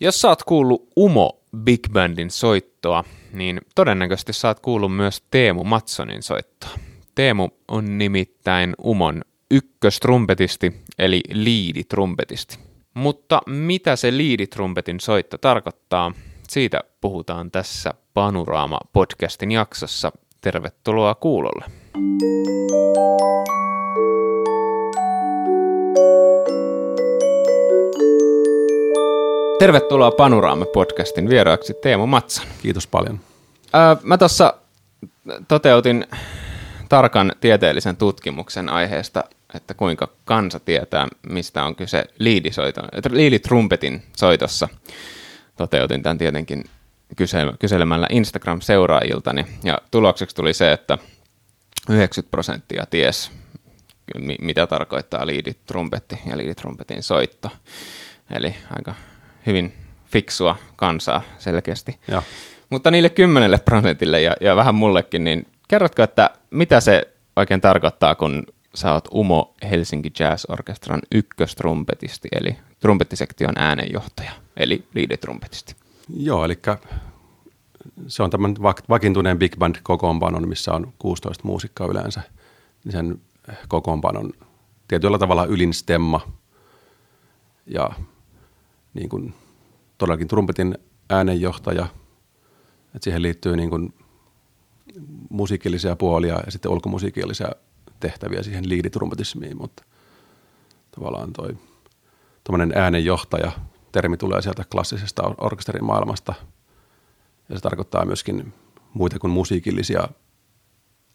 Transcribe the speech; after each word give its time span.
Jos 0.00 0.20
sä 0.20 0.28
oot 0.28 0.42
kuullut 0.42 0.88
Umo 0.98 1.40
Big 1.56 1.80
Bandin 1.92 2.30
soittoa, 2.30 3.04
niin 3.32 3.60
todennäköisesti 3.74 4.32
sä 4.32 4.48
oot 4.48 4.60
kuullut 4.60 4.96
myös 4.96 5.22
Teemu 5.30 5.64
Matsonin 5.64 6.22
soittoa. 6.22 6.70
Teemu 7.14 7.48
on 7.68 7.98
nimittäin 7.98 8.74
Umon 8.84 9.22
ykköstrumpetisti, 9.50 10.82
eli 10.98 11.20
liiditrumpetisti. 11.32 12.58
Mutta 12.94 13.40
mitä 13.46 13.96
se 13.96 14.16
liiditrumpetin 14.16 15.00
soitto 15.00 15.38
tarkoittaa, 15.38 16.12
siitä 16.48 16.80
puhutaan 17.00 17.50
tässä 17.50 17.94
Panorama-podcastin 18.14 19.52
jaksossa. 19.52 20.12
Tervetuloa 20.40 21.14
kuulolle. 21.14 21.64
Tervetuloa 29.66 30.10
Panorama-podcastin 30.10 31.28
vieraaksi 31.28 31.74
Teemu 31.74 32.06
Matsan. 32.06 32.46
Kiitos 32.62 32.86
paljon. 32.86 33.20
Öö, 33.74 33.96
mä 34.02 34.18
tuossa 34.18 34.54
toteutin 35.48 36.06
tarkan 36.88 37.32
tieteellisen 37.40 37.96
tutkimuksen 37.96 38.68
aiheesta, 38.68 39.24
että 39.54 39.74
kuinka 39.74 40.08
kansa 40.24 40.60
tietää, 40.60 41.08
mistä 41.28 41.64
on 41.64 41.76
kyse 41.76 42.04
liiditrumpetin 43.10 44.02
soitossa. 44.16 44.68
Toteutin 45.56 46.02
tämän 46.02 46.18
tietenkin 46.18 46.64
kyselemällä 47.58 48.06
Instagram-seuraajiltani, 48.10 49.46
ja 49.64 49.78
tulokseksi 49.90 50.36
tuli 50.36 50.54
se, 50.54 50.72
että 50.72 50.98
90 51.90 52.30
prosenttia 52.30 52.86
ties, 52.90 53.30
mitä 54.40 54.66
tarkoittaa 54.66 55.26
liiditrumpetti 55.26 56.18
ja 56.26 56.36
liiditrumpetin 56.36 57.02
soitto. 57.02 57.50
Eli 58.30 58.54
aika 58.76 58.94
hyvin 59.46 59.72
fiksua 60.06 60.56
kansaa 60.76 61.22
selkeästi. 61.38 61.98
Ja. 62.08 62.22
Mutta 62.70 62.90
niille 62.90 63.08
kymmenelle 63.10 63.58
prosentille 63.58 64.20
ja, 64.20 64.36
ja 64.40 64.56
vähän 64.56 64.74
mullekin, 64.74 65.24
niin 65.24 65.46
kerrotko, 65.68 66.02
että 66.02 66.30
mitä 66.50 66.80
se 66.80 67.02
oikein 67.36 67.60
tarkoittaa, 67.60 68.14
kun 68.14 68.46
sä 68.74 68.92
oot 68.92 69.08
Umo 69.14 69.54
Helsinki 69.70 70.12
Jazz 70.18 70.44
Orchestran 70.48 71.00
ykköstrumpetisti, 71.14 72.28
eli 72.32 72.56
trumpettisektion 72.80 73.52
äänenjohtaja, 73.56 74.32
eli 74.56 74.84
liidetrumpetisti? 74.94 75.76
Joo, 76.16 76.44
eli 76.44 76.58
se 78.06 78.22
on 78.22 78.30
tämän 78.30 78.54
vakiintuneen 78.88 79.38
big 79.38 79.56
band 79.58 79.76
kokoonpanon, 79.82 80.48
missä 80.48 80.72
on 80.72 80.92
16 80.98 81.44
muusikkoa 81.44 81.86
yleensä. 81.86 82.20
Sen 82.90 83.20
kokoonpanon 83.68 84.32
tietyllä 84.88 85.18
tavalla 85.18 85.44
ylin 85.44 85.74
stemma 85.74 86.20
ja 87.66 87.90
niin 88.96 89.08
kuin 89.08 89.34
todellakin 89.98 90.28
trumpetin 90.28 90.78
äänenjohtaja, 91.10 91.86
että 92.86 93.04
siihen 93.04 93.22
liittyy 93.22 93.56
niin 93.56 93.70
kuin 93.70 93.94
musiikillisia 95.30 95.96
puolia 95.96 96.40
ja 96.46 96.50
sitten 96.50 96.70
ulkomusiikillisia 96.70 97.48
tehtäviä 98.00 98.42
siihen 98.42 98.68
liiditrumpetismiin, 98.68 99.56
mutta 99.56 99.84
tavallaan 100.90 101.32
toi 101.32 101.56
tuommoinen 102.44 102.78
äänenjohtaja, 102.78 103.52
termi 103.92 104.16
tulee 104.16 104.42
sieltä 104.42 104.64
klassisesta 104.72 105.22
orkesterin 105.38 105.84
maailmasta. 105.84 106.34
Ja 107.48 107.56
se 107.56 107.62
tarkoittaa 107.62 108.04
myöskin 108.04 108.54
muita 108.94 109.18
kuin 109.18 109.30
musiikillisia 109.30 110.08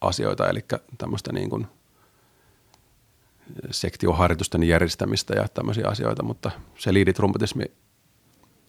asioita, 0.01 0.49
eli 0.49 0.65
tämmöistä 0.97 1.33
niin 1.33 1.49
kuin 1.49 1.67
sektioharjoitusten 3.71 4.63
järjestämistä 4.63 5.33
ja 5.33 5.47
tämmöisiä 5.47 5.87
asioita, 5.87 6.23
mutta 6.23 6.51
se 6.77 6.93
liiditrumpetismi 6.93 7.63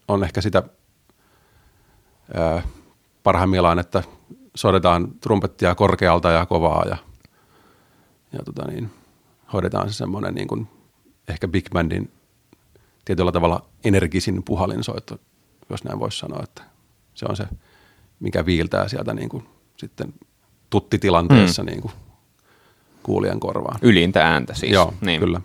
on 0.08 0.24
ehkä 0.24 0.40
sitä 0.40 0.62
ää, 2.34 2.62
parhaimmillaan, 3.22 3.78
että 3.78 4.02
soitetaan 4.54 5.14
trumpettia 5.20 5.74
korkealta 5.74 6.30
ja 6.30 6.46
kovaa 6.46 6.84
ja, 6.88 6.96
ja 8.32 8.38
tota 8.44 8.66
niin, 8.70 8.90
hoidetaan 9.52 9.90
se 9.90 9.96
semmoinen 9.96 10.34
niin 10.34 10.48
kuin 10.48 10.68
ehkä 11.28 11.48
big 11.48 11.70
bandin 11.72 12.10
tietyllä 13.04 13.32
tavalla 13.32 13.68
energisin 13.84 14.42
puhalinsoitto, 14.44 15.18
jos 15.70 15.84
näin 15.84 16.00
voisi 16.00 16.18
sanoa, 16.18 16.42
että 16.42 16.62
se 17.14 17.26
on 17.28 17.36
se, 17.36 17.44
mikä 18.20 18.46
viiltää 18.46 18.88
sieltä 18.88 19.14
niin 19.14 19.28
kuin 19.28 19.48
sitten 19.76 20.14
tuttitilanteessa 20.70 21.62
mm. 21.62 21.66
niin 21.66 21.80
kuin 21.80 21.92
kuulijan 23.02 23.40
korvaan. 23.40 23.78
Ylintä 23.82 24.26
ääntä 24.26 24.54
siis. 24.54 24.72
Joo, 24.72 24.94
niin. 25.00 25.20
kyllä. 25.20 25.40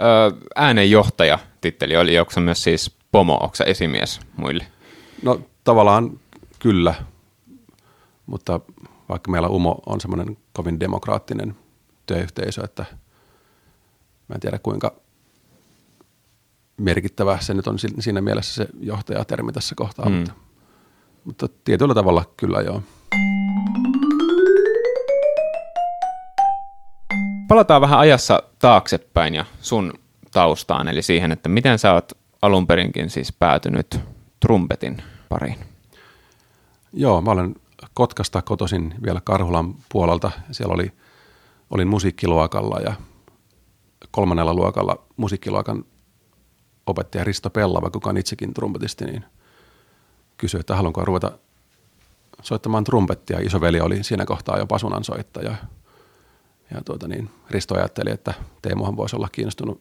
Öö, 0.00 0.30
äänenjohtaja 0.56 1.38
titteli 1.60 1.96
oli, 1.96 2.18
onko 2.18 2.40
myös 2.40 2.62
siis 2.62 2.96
pomo, 3.12 3.34
onko 3.34 3.56
esimies 3.66 4.20
muille? 4.36 4.66
No 5.22 5.40
tavallaan 5.64 6.20
kyllä, 6.58 6.94
mutta 8.26 8.60
vaikka 9.08 9.30
meillä 9.30 9.48
UMO 9.48 9.82
on 9.86 10.00
semmoinen 10.00 10.36
kovin 10.52 10.80
demokraattinen 10.80 11.56
työyhteisö, 12.06 12.64
että 12.64 12.84
mä 14.28 14.34
en 14.34 14.40
tiedä 14.40 14.58
kuinka 14.58 14.94
merkittävä 16.76 17.38
se 17.40 17.54
nyt 17.54 17.66
on 17.66 17.76
siinä 17.98 18.20
mielessä 18.20 18.54
se 18.54 18.68
johtajatermi 18.80 19.52
tässä 19.52 19.74
kohtaa, 19.74 20.08
mm. 20.08 20.14
mutta, 20.14 20.32
mutta 21.24 21.48
tietyllä 21.64 21.94
tavalla 21.94 22.24
kyllä 22.36 22.60
joo. 22.60 22.82
Palataan 27.48 27.80
vähän 27.80 27.98
ajassa 27.98 28.42
taaksepäin 28.58 29.34
ja 29.34 29.44
sun 29.60 29.92
taustaan, 30.32 30.88
eli 30.88 31.02
siihen, 31.02 31.32
että 31.32 31.48
miten 31.48 31.78
sä 31.78 31.92
oot 31.92 32.12
alun 32.42 32.66
perinkin 32.66 33.10
siis 33.10 33.32
päätynyt 33.32 34.00
trumpetin 34.40 35.02
pariin. 35.28 35.58
Joo, 36.92 37.20
mä 37.20 37.30
olen 37.30 37.54
Kotkasta 37.94 38.42
kotoisin 38.42 38.94
vielä 39.02 39.20
Karhulan 39.24 39.74
puolelta. 39.88 40.30
Siellä 40.50 40.74
oli, 40.74 40.92
olin 41.70 41.88
musiikkiluokalla 41.88 42.80
ja 42.80 42.94
kolmannella 44.10 44.54
luokalla 44.54 44.96
musiikkiluokan 45.16 45.84
opettaja 46.86 47.24
Risto 47.24 47.50
Pellava, 47.50 47.90
kuka 47.90 48.10
on 48.10 48.16
itsekin 48.16 48.54
trumpetisti, 48.54 49.04
niin 49.04 49.24
kysyi, 50.36 50.60
että 50.60 50.76
haluanko 50.76 51.04
ruveta 51.04 51.32
soittamaan 52.42 52.84
trumpettia. 52.84 53.38
Isoveli 53.40 53.80
oli 53.80 54.04
siinä 54.04 54.26
kohtaa 54.26 54.58
jo 54.58 54.66
pasunan 54.66 55.04
soittaja. 55.04 55.54
Ja 56.70 56.82
tuota 56.84 57.08
niin, 57.08 57.30
Risto 57.50 57.74
ajatteli, 57.74 58.10
että 58.10 58.34
Teemuhan 58.62 58.96
voisi 58.96 59.16
olla 59.16 59.28
kiinnostunut 59.32 59.80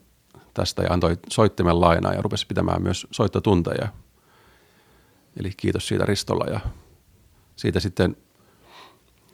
tästä 0.54 0.84
ja 0.84 0.94
antoi 0.94 1.18
soittimen 1.30 1.82
lainaa 1.82 2.14
ja 2.14 2.22
rupesi 2.22 2.48
pitämään 2.48 2.82
myös 2.82 3.08
soittotunteja. 3.12 3.88
Eli 5.40 5.52
kiitos 5.58 5.88
siitä 5.88 6.06
Ristolla 6.06 6.46
ja 6.46 6.60
siitä 7.56 7.80
sitten 7.80 8.18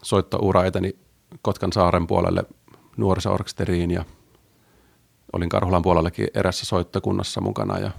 soittoura 0.03 0.65
eteni 0.65 0.95
Kotkan 1.41 1.73
saaren 1.73 2.07
puolelle 2.07 2.43
nuorisoorkesteriin 2.97 3.91
ja 3.91 4.05
olin 5.33 5.49
Karhulan 5.49 5.81
puolellekin 5.81 6.27
erässä 6.33 6.65
soittokunnassa 6.65 7.41
mukana 7.41 7.79
ja 7.79 7.91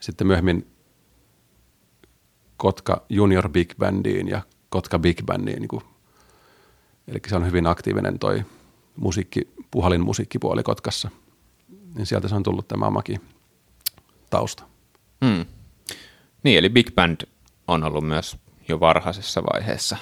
sitten 0.00 0.26
myöhemmin 0.26 0.66
Kotka 2.56 3.02
Junior 3.08 3.48
Big 3.48 3.74
Bandiin 3.78 4.28
ja 4.28 4.42
Kotka 4.68 4.98
Big 4.98 5.22
Bandiin. 5.26 5.60
Niin 5.60 5.68
kuin, 5.68 5.82
eli 7.08 7.20
se 7.26 7.36
on 7.36 7.46
hyvin 7.46 7.66
aktiivinen 7.66 8.18
toi 8.18 8.44
musiikki, 8.96 9.48
puhalin 9.70 10.00
musiikkipuoli 10.00 10.62
Kotkassa. 10.62 11.10
Niin 11.94 12.06
sieltä 12.06 12.28
se 12.28 12.34
on 12.34 12.42
tullut 12.42 12.68
tämä 12.68 12.90
maki 12.90 13.20
tausta. 14.30 14.64
Hmm. 15.24 15.46
Niin, 16.42 16.58
eli 16.58 16.68
Big 16.68 16.94
Band 16.94 17.20
on 17.68 17.84
ollut 17.84 18.06
myös 18.06 18.36
jo 18.68 18.80
varhaisessa 18.80 19.42
vaiheessa 19.42 19.96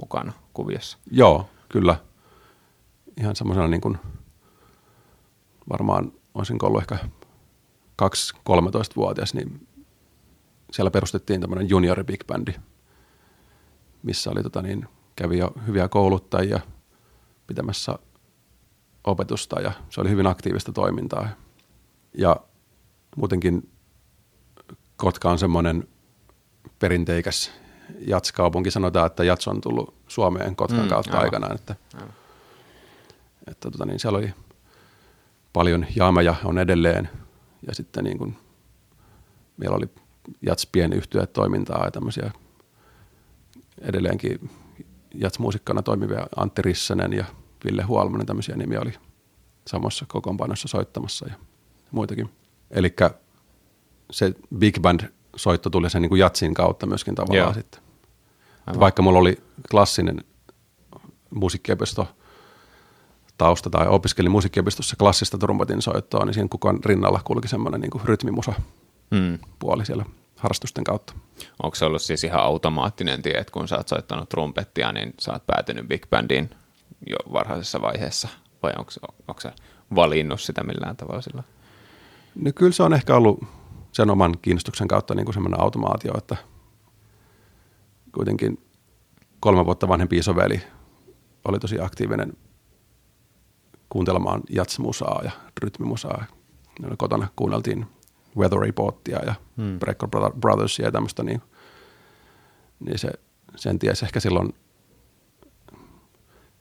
mukana 0.00 0.32
kuviossa. 0.52 0.98
Joo, 1.10 1.50
kyllä. 1.68 1.96
Ihan 3.20 3.36
semmoisena 3.36 3.68
niin 3.68 3.80
kuin, 3.80 3.98
varmaan 5.68 6.12
olisin 6.34 6.58
ollut 6.62 6.80
ehkä 6.80 6.98
2-13-vuotias, 8.02 9.34
niin 9.34 9.68
siellä 10.72 10.90
perustettiin 10.90 11.40
tämmöinen 11.40 11.68
junior 11.68 12.04
big 12.04 12.26
bandi, 12.26 12.52
missä 14.02 14.30
oli 14.30 14.42
tota 14.42 14.62
niin, 14.62 14.88
kävi 15.16 15.38
jo 15.38 15.52
hyviä 15.66 15.88
kouluttajia 15.88 16.60
pitämässä 17.46 17.98
opetusta 19.06 19.60
ja 19.60 19.72
se 19.90 20.00
oli 20.00 20.10
hyvin 20.10 20.26
aktiivista 20.26 20.72
toimintaa. 20.72 21.28
Ja 22.18 22.36
muutenkin 23.16 23.70
Kotka 24.96 25.30
on 25.30 25.38
semmoinen 25.38 25.88
perinteikäs 26.78 27.52
jatskaupunki. 28.06 28.70
Sanotaan, 28.70 29.06
että 29.06 29.24
jats 29.24 29.48
on 29.48 29.60
tullut 29.60 29.94
Suomeen 30.08 30.56
Kotkan 30.56 30.82
mm, 30.82 30.88
kautta 30.88 31.10
aivan. 31.10 31.24
aikanaan. 31.24 31.54
Että, 31.54 31.76
aivan. 31.94 32.14
että 33.46 33.70
tota 33.70 33.86
niin, 33.86 34.00
siellä 34.00 34.18
oli 34.18 34.34
paljon 35.52 35.86
jaameja 35.96 36.34
on 36.44 36.58
edelleen. 36.58 37.08
Ja 37.66 37.74
sitten 37.74 38.04
niin 38.04 38.18
kuin, 38.18 38.36
meillä 39.56 39.76
oli 39.76 39.86
jats 40.42 40.66
pienyhtyöt 40.66 41.32
toimintaa 41.32 41.84
ja 41.84 41.90
tämmöisiä 41.90 42.30
edelleenkin 43.80 44.50
jats-muusikkana 45.14 45.82
toimivia 45.82 46.26
Antti 46.36 46.62
Rissanen 46.62 47.12
ja 47.12 47.24
Ville 47.66 47.82
Huolmanen, 47.82 48.26
tämmöisiä 48.26 48.56
nimiä 48.56 48.80
oli 48.80 48.92
samassa 49.66 50.04
kokoonpanossa 50.08 50.68
soittamassa 50.68 51.26
ja 51.28 51.34
muitakin. 51.90 52.30
Eli 52.70 52.94
se 54.10 54.34
big 54.58 54.80
band 54.80 55.00
soitto 55.36 55.70
tuli 55.70 55.90
sen 55.90 56.02
niin 56.02 56.08
kuin 56.10 56.18
jatsin 56.18 56.54
kautta 56.54 56.86
myöskin 56.86 57.14
tavallaan 57.14 57.46
Joo. 57.46 57.54
sitten. 57.54 57.80
Aivan. 58.66 58.80
Vaikka 58.80 59.02
mulla 59.02 59.18
oli 59.18 59.42
klassinen 59.70 60.24
musiikkiopisto 61.30 62.08
tausta 63.38 63.70
tai 63.70 63.86
opiskelin 63.88 64.30
musiikkiopistossa 64.30 64.96
klassista 64.96 65.38
trumpetin 65.38 65.82
soittoa, 65.82 66.24
niin 66.24 66.34
siinä 66.34 66.48
kukaan 66.48 66.78
rinnalla 66.84 67.20
kulki 67.24 67.48
semmoinen 67.48 67.80
niin 67.80 68.04
rytmimusa 68.04 68.52
Mm. 69.10 69.38
puoli 69.58 69.86
siellä 69.86 70.04
harrastusten 70.36 70.84
kautta. 70.84 71.14
Onko 71.62 71.74
se 71.74 71.84
ollut 71.84 72.02
siis 72.02 72.24
ihan 72.24 72.40
automaattinen 72.40 73.22
tie, 73.22 73.32
että 73.32 73.52
kun 73.52 73.68
sä 73.68 73.76
oot 73.76 73.88
soittanut 73.88 74.28
trumpettia, 74.28 74.92
niin 74.92 75.14
sä 75.20 75.32
oot 75.32 75.46
päätynyt 75.46 75.88
big 75.88 76.06
bandiin 76.10 76.50
jo 77.06 77.16
varhaisessa 77.32 77.82
vaiheessa? 77.82 78.28
Vai 78.62 78.72
onko, 78.78 78.90
onko 79.28 79.40
sä 79.40 79.52
valinnut 79.94 80.40
sitä 80.40 80.64
millään 80.64 80.96
tavalla 80.96 81.22
sillä? 81.22 81.42
No 82.34 82.50
kyllä 82.54 82.72
se 82.72 82.82
on 82.82 82.94
ehkä 82.94 83.16
ollut 83.16 83.44
sen 83.92 84.10
oman 84.10 84.34
kiinnostuksen 84.42 84.88
kautta 84.88 85.14
niin 85.14 85.24
kuin 85.24 85.34
semmoinen 85.34 85.60
automaatio, 85.60 86.12
että 86.18 86.36
kuitenkin 88.14 88.66
kolme 89.40 89.64
vuotta 89.64 89.88
vanhempi 89.88 90.16
isoveli 90.16 90.62
oli 91.44 91.58
tosi 91.58 91.80
aktiivinen 91.80 92.32
kuuntelemaan 93.88 94.42
jatsmusaa 94.50 95.20
ja 95.24 95.30
rytmimusaa. 95.62 96.24
Kotona 96.98 97.28
kuunneltiin 97.36 97.86
Weather 98.36 98.60
Reportia 98.60 99.18
ja 99.26 99.34
hmm. 99.56 99.78
Brecker 99.78 100.08
Brothersia 100.40 100.84
ja 100.84 100.92
tämmöistä, 100.92 101.22
niin, 101.22 101.42
niin 102.80 102.98
se, 102.98 103.10
sen 103.56 103.78
tiesi 103.78 104.04
ehkä 104.04 104.20
silloin 104.20 104.54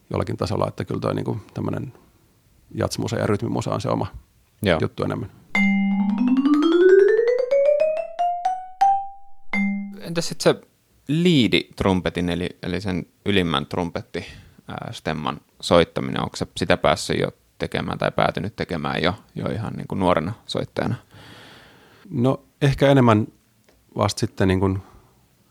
jollakin 0.10 0.38
tasolla, 0.38 0.68
että 0.68 0.86
kyllä 0.86 1.02
toi 1.02 1.16
niin 1.16 1.42
tämmöinen 1.54 1.94
jatsmusa 2.76 3.16
ja 3.16 3.28
rytmimusa 3.28 3.74
on 3.74 3.82
se 3.82 3.90
oma 3.90 4.08
Joo. 4.62 4.80
juttu 4.82 5.04
enemmän. 5.04 5.32
Entäs 10.02 10.28
sitten 10.28 10.54
se 10.54 10.62
liidi-trumpetin, 11.08 12.30
eli, 12.30 12.50
eli 12.64 12.82
sen 12.82 13.06
ylimmän 13.26 13.66
trumpetti 13.66 14.26
stemman 14.92 15.42
soittaminen, 15.62 16.24
onko 16.24 16.36
se 16.36 16.48
sitä 16.58 16.78
päässyt 16.78 17.20
jo 17.20 17.32
tekemään 17.58 17.98
tai 17.98 18.12
päätynyt 18.12 18.56
tekemään 18.56 19.04
jo, 19.04 19.14
jo 19.36 19.46
ihan 19.46 19.74
niin 19.74 19.88
kuin 19.88 20.00
nuorena 20.00 20.34
soittajana? 20.46 20.96
No 22.10 22.44
ehkä 22.62 22.92
enemmän 22.92 23.28
vasta 23.98 24.20
sitten, 24.20 24.48
niin 24.48 24.60
kun, 24.60 24.84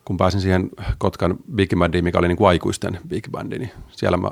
kun 0.04 0.16
pääsin 0.16 0.40
siihen 0.40 0.70
Kotkan 0.98 1.36
Big 1.54 1.70
Bandiin, 1.78 2.04
mikä 2.04 2.18
oli 2.18 2.28
niin 2.28 2.36
kuin 2.36 2.48
aikuisten 2.48 3.00
Big 3.08 3.28
Bandi, 3.30 3.58
niin 3.58 3.70
siellä 3.90 4.16
mä 4.16 4.30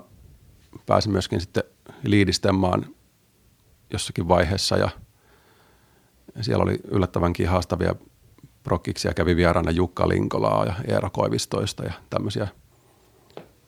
pääsin 0.86 1.12
myöskin 1.12 1.40
sitten 1.40 1.64
liidistemmaan 2.04 2.86
jossakin 3.92 4.28
vaiheessa 4.28 4.76
ja 4.76 4.90
siellä 6.40 6.62
oli 6.62 6.78
yllättävänkin 6.88 7.48
haastavia 7.48 7.94
prokkiksia. 8.62 9.14
Kävi 9.14 9.36
vieraana 9.36 9.70
Jukka 9.70 10.08
Linkolaa 10.08 10.64
ja 10.64 10.74
Eero 10.88 11.10
Koivistoista 11.10 11.84
ja 11.84 11.92
tämmöisiä 12.10 12.48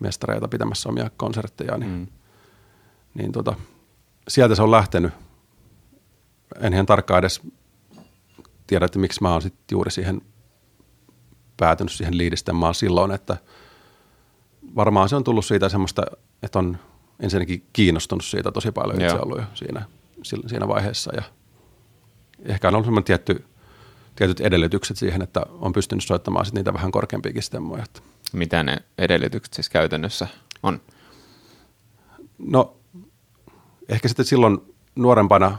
mestareita 0.01 0.49
pitämässä 0.49 0.89
omia 0.89 1.11
konsertteja, 1.17 1.77
niin, 1.79 1.91
Mm. 1.91 2.07
niin 3.15 3.33
tota, 3.33 3.55
sieltä 4.29 4.55
se 4.55 4.63
on 4.63 4.71
lähtenyt. 4.71 5.13
En 6.61 6.73
ihan 6.73 6.87
tarkkaan 6.87 7.19
edes 7.19 7.41
tiedä, 8.67 8.85
että 8.87 8.99
miksi 8.99 9.23
mä 9.23 9.33
oon 9.33 9.43
sit 9.43 9.55
juuri 9.71 9.91
siihen 9.91 10.21
päätynyt 11.57 11.93
siihen 11.93 12.19
liidistämään 12.19 12.75
silloin, 12.75 13.11
että 13.11 13.37
varmaan 14.75 15.09
se 15.09 15.17
on 15.17 15.25
tullut 15.25 15.45
siitä 15.45 15.69
semmoista, 15.69 16.03
että 16.43 16.59
on 16.59 16.79
ensinnäkin 17.21 17.67
kiinnostunut 17.73 18.25
siitä 18.25 18.53
tosi 18.53 18.73
paljon 18.73 19.01
itse 19.01 19.15
Joo. 19.15 19.23
ollut 19.23 19.39
jo 19.39 19.45
siinä, 19.55 19.83
siinä 20.23 20.69
vaiheessa 20.69 21.17
ja 21.17 21.23
ehkä 22.45 22.69
on 22.69 22.75
ollut 22.75 23.05
tietty, 23.05 23.45
tietyt 24.17 24.41
edellytykset 24.41 24.97
siihen, 24.97 25.23
että 25.23 25.43
on 25.61 25.73
pystynyt 25.73 26.05
soittamaan 26.05 26.45
sit 26.45 26.55
niitä 26.55 26.75
vähän 26.75 26.91
korkeampiakin 26.91 27.43
stemmoja. 27.43 27.85
Mitä 28.33 28.63
ne 28.63 28.77
edellytykset 28.99 29.55
siis 29.55 29.69
käytännössä 29.69 30.29
on? 30.63 30.81
No 32.39 32.77
ehkä 33.89 34.09
sitten 34.09 34.27
silloin 34.27 34.59
nuorempana 34.95 35.59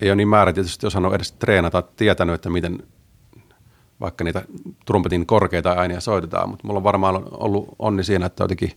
ei 0.00 0.10
ole 0.10 0.16
niin 0.16 0.28
määrätietoisesti 0.28 0.86
osannut 0.86 1.14
edes 1.14 1.32
treenata, 1.32 1.82
tietänyt, 1.82 2.34
että 2.34 2.50
miten 2.50 2.82
vaikka 4.00 4.24
niitä 4.24 4.44
trumpetin 4.86 5.26
korkeita 5.26 5.70
ääniä 5.70 6.00
soitetaan, 6.00 6.48
mutta 6.48 6.66
mulla 6.66 6.78
on 6.78 6.84
varmaan 6.84 7.22
ollut 7.30 7.68
onni 7.78 8.04
siinä, 8.04 8.26
että 8.26 8.44
jotenkin 8.44 8.72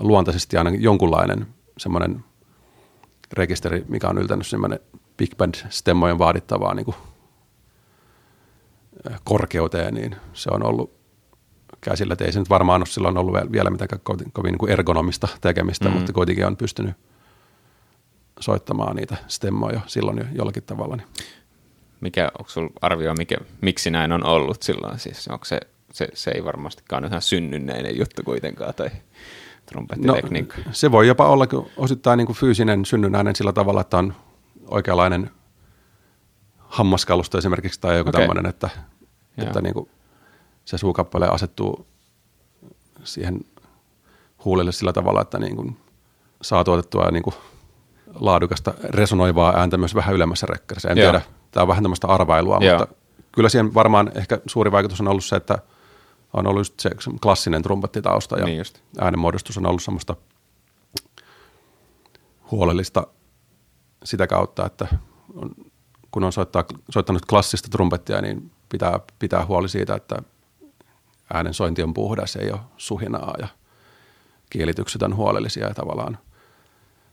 luontaisesti 0.00 0.56
aina 0.56 0.70
jonkunlainen 0.70 1.46
semmoinen 1.78 2.24
rekisteri, 3.32 3.84
mikä 3.88 4.08
on 4.08 4.18
yltänyt 4.18 4.46
semmoinen 4.46 4.80
big 5.16 5.36
band 5.36 5.54
stemmojen 5.68 6.18
vaadittavaa 6.18 6.74
niin 6.74 6.84
kuin 6.84 6.96
korkeuteen, 9.24 9.94
niin 9.94 10.16
se 10.32 10.50
on 10.52 10.62
ollut 10.66 10.94
käsillä. 11.80 12.12
Et 12.12 12.20
ei 12.20 12.32
se 12.32 12.38
nyt 12.38 12.50
varmaan 12.50 12.80
ole 12.80 12.86
silloin 12.86 13.18
ollut 13.18 13.34
vielä- 13.52 13.70
mitenkään 13.70 14.00
kovin, 14.04 14.32
kovin 14.32 14.52
niin 14.52 14.58
kuin 14.58 14.72
ergonomista 14.72 15.28
tekemistä, 15.40 15.88
Mm. 15.88 15.94
mutta 15.94 16.12
kuitenkin 16.12 16.46
on 16.46 16.56
pystynyt 16.56 16.94
soittamaan 18.40 18.96
niitä 18.96 19.16
stemmoja 19.28 19.80
silloin 19.86 20.18
jo 20.18 20.24
jollakin 20.32 20.62
tavalla. 20.62 20.96
Niin. 20.96 21.06
Mikä, 22.00 22.30
onko 22.38 22.50
sulla 22.50 22.70
arvio, 22.80 23.14
mikä, 23.14 23.36
miksi 23.60 23.90
näin 23.90 24.12
on 24.12 24.26
ollut 24.26 24.62
silloin? 24.62 24.98
Siis 24.98 25.28
onko 25.28 25.44
se, 25.44 25.60
se, 25.92 26.08
se 26.14 26.30
ei 26.30 26.44
varmastikaan 26.44 27.04
ihan 27.04 27.22
synnynneinen 27.22 27.98
juttu 27.98 28.22
kuitenkaan, 28.24 28.74
tai 28.74 28.90
trumpettitekniikka. 29.66 30.56
No, 30.56 30.72
se 30.72 30.92
voi 30.92 31.06
jopa 31.06 31.28
olla 31.28 31.46
osittain 31.76 32.16
niin 32.16 32.26
kuin 32.26 32.36
fyysinen 32.36 32.84
synnynnäinen 32.84 33.36
sillä 33.36 33.52
tavalla, 33.52 33.80
että 33.80 33.98
on 33.98 34.14
oikeanlainen 34.68 35.30
hammaskalusto 36.58 37.38
esimerkiksi 37.38 37.80
tai 37.80 37.96
joku 37.96 38.08
okay. 38.08 38.20
tämmöinen, 38.20 38.46
että, 38.46 38.70
Joo. 39.36 39.46
että 39.46 39.60
niin 39.60 39.74
kuin 39.74 39.88
se 40.64 40.78
suukappale 40.78 41.28
asettuu 41.28 41.86
siihen 43.04 43.40
huulille 44.44 44.72
sillä 44.72 44.92
tavalla, 44.92 45.20
että 45.20 45.38
niin 45.38 45.56
kuin 45.56 45.76
saa 46.42 46.64
tuotettua 46.64 47.10
niin 47.10 47.22
kuin 47.22 47.34
laadukasta 48.14 48.74
resonoivaa 48.84 49.56
ääntä 49.56 49.76
myös 49.76 49.94
vähän 49.94 50.14
ylemmässä 50.14 50.46
rekkarissa. 50.46 50.90
En 50.90 50.98
Joo. 50.98 51.10
tiedä, 51.10 51.24
tämä 51.50 51.62
on 51.62 51.68
vähän 51.68 51.84
tämmöistä 51.84 52.06
arvailua, 52.06 52.58
Joo. 52.60 52.78
mutta 52.78 52.94
kyllä 53.32 53.48
siihen 53.48 53.74
varmaan 53.74 54.12
ehkä 54.14 54.40
suuri 54.46 54.72
vaikutus 54.72 55.00
on 55.00 55.08
ollut 55.08 55.24
se, 55.24 55.36
että 55.36 55.58
on 56.34 56.46
ollut 56.46 56.60
just 56.60 56.80
se 56.80 56.90
klassinen 57.22 57.62
trumpettitausta 57.62 58.38
ja 58.38 58.44
Niin 58.44 58.58
just. 58.58 58.78
äänenmuodostus 59.00 59.58
on 59.58 59.66
ollut 59.66 59.82
semmoista 59.82 60.16
huolellista 62.50 63.06
sitä 64.04 64.26
kautta, 64.26 64.66
että 64.66 64.88
on, 65.34 65.50
kun 66.10 66.24
on 66.24 66.32
soittaa, 66.32 66.64
soittanut 66.90 67.26
klassista 67.26 67.68
trumpettia, 67.68 68.20
niin 68.20 68.50
pitää, 68.68 69.00
pitää 69.18 69.46
huoli 69.46 69.68
siitä, 69.68 69.94
että 69.94 70.16
äänen 71.34 71.54
sointi 71.54 71.82
on 71.82 71.94
puhdas, 71.94 72.36
ei 72.36 72.50
ole 72.50 72.60
suhinaa 72.76 73.34
ja 73.38 73.48
kielitykset 74.50 75.02
on 75.02 75.16
huolellisia 75.16 75.68
ja 75.68 75.74
tavallaan 75.74 76.18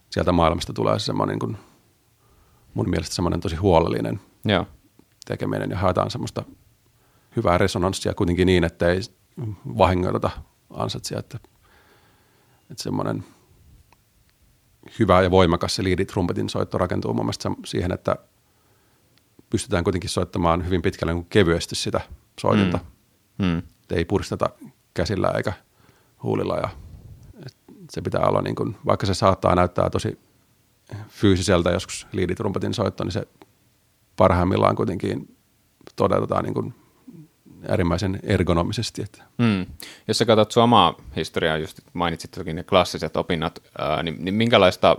sieltä 0.10 0.32
maailmasta 0.32 0.74
tulee 0.74 1.00
se 1.00 1.06
semmoinen 1.06 1.38
niin 1.42 1.58
mun 2.74 2.90
mielestä 2.90 3.16
semmoinen 3.16 3.40
tosi 3.40 3.56
huolellinen 3.56 4.22
Joo. 4.46 4.66
tekeminen 5.26 5.70
ja 5.72 5.78
haetaan 5.78 6.12
semmoista 6.12 6.44
hyvää 7.36 7.58
resonanssia 7.58 8.14
kuitenkin 8.14 8.46
niin, 8.46 8.64
että 8.64 8.88
ei 8.88 9.00
vahingoiteta 9.78 10.30
ansatsia, 10.70 11.20
että, 11.20 11.40
että 12.72 12.84
semmoinen 12.84 13.24
hyvä 15.00 15.22
ja 15.22 15.32
voimakas 15.32 15.76
se 15.76 15.84
liiditrumpetin 15.84 16.50
soitto 16.50 16.78
rakentuu 16.78 17.14
mun 17.14 17.26
mielestä 17.26 17.52
siihen, 17.66 17.92
että 17.92 18.16
pystytään 19.50 19.84
kuitenkin 19.84 20.10
soittamaan 20.10 20.66
hyvin 20.66 20.82
pitkälle 20.82 21.14
niin 21.14 21.24
kuin 21.24 21.30
kevyesti 21.30 21.76
sitä 21.76 22.02
soitinta. 22.40 22.80
Mm. 23.40 23.46
Mm. 23.46 23.62
Ei 23.92 24.06
puristeta 24.06 24.50
käsillä 24.94 25.32
eikä 25.32 25.54
huulilla 26.24 26.58
ja 26.58 26.70
se 27.92 28.02
pitää 28.02 28.22
olla 28.22 28.42
niin 28.42 28.56
kuin, 28.56 28.78
vaikka 28.86 29.06
se 29.06 29.14
saattaa 29.14 29.56
näyttää 29.56 29.90
tosi 29.90 30.20
fyysiseltä 31.10 31.70
joskus 31.70 32.08
liiditrumpetin 32.12 32.74
soitto, 32.74 33.04
niin 33.04 33.12
se 33.12 33.28
parhaimmillaan 34.18 34.76
kuitenkin 34.76 35.38
toteutetaan 35.96 36.44
niin 36.44 36.54
kuin 36.54 36.74
äärimmäisen 37.70 38.20
ergonomisesti. 38.24 39.02
Että 39.02 39.24
Mm. 39.38 39.66
Jos 40.08 40.18
sä 40.18 40.26
katsot 40.26 40.52
sun 40.52 40.64
omaa 40.64 40.96
historiaa, 41.16 41.58
just 41.58 41.80
mainitsit 41.94 42.32
toki 42.32 42.54
ne 42.54 42.64
klassiset 42.64 43.18
opinnot, 43.18 43.60
ää, 43.80 44.04
niin, 44.04 44.26
niin 44.26 44.36
minkälaista, 44.36 44.98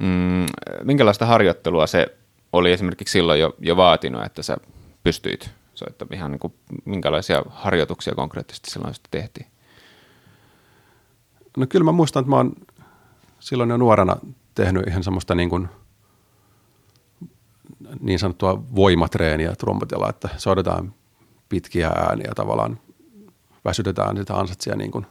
mm, 0.00 0.46
minkälaista 0.84 1.26
harjoittelua 1.26 1.86
se 1.86 2.06
oli 2.52 2.72
esimerkiksi 2.72 3.12
silloin 3.12 3.40
jo, 3.40 3.54
jo 3.58 3.76
vaatinut, 3.76 4.24
että 4.24 4.42
sä 4.42 4.56
pystyit 5.02 5.50
soittamaan 5.74 6.14
ihan 6.14 6.30
niin 6.30 6.40
kuin, 6.40 6.54
minkälaisia 6.84 7.42
harjoituksia 7.48 8.14
konkreettisesti 8.14 8.70
silloin 8.70 8.94
sitten 8.94 9.20
tehtiin? 9.20 9.46
No 11.56 11.66
kyllä 11.66 11.84
mä 11.84 11.92
muistan, 11.92 12.20
että 12.20 12.30
mä 12.30 12.36
oon 12.36 12.52
silloin 13.40 13.70
jo 13.70 13.76
nuorena 13.76 14.16
tehnyt 14.54 14.86
ihan 14.86 15.04
semmoista 15.04 15.34
niin, 15.34 15.50
kuin, 15.50 15.68
niin 18.00 18.18
sanottua 18.18 18.62
voimatreeniä 18.74 19.56
trumpetilla, 19.56 20.08
että 20.08 20.28
soitetaan 20.36 20.94
pitkiä 21.50 21.88
ääniä 21.88 22.32
tavallaan, 22.36 22.80
väsytetään 23.64 24.16
sitä 24.16 24.34
ansatsia 24.34 24.76
niin 24.76 24.90
kuin 24.90 25.06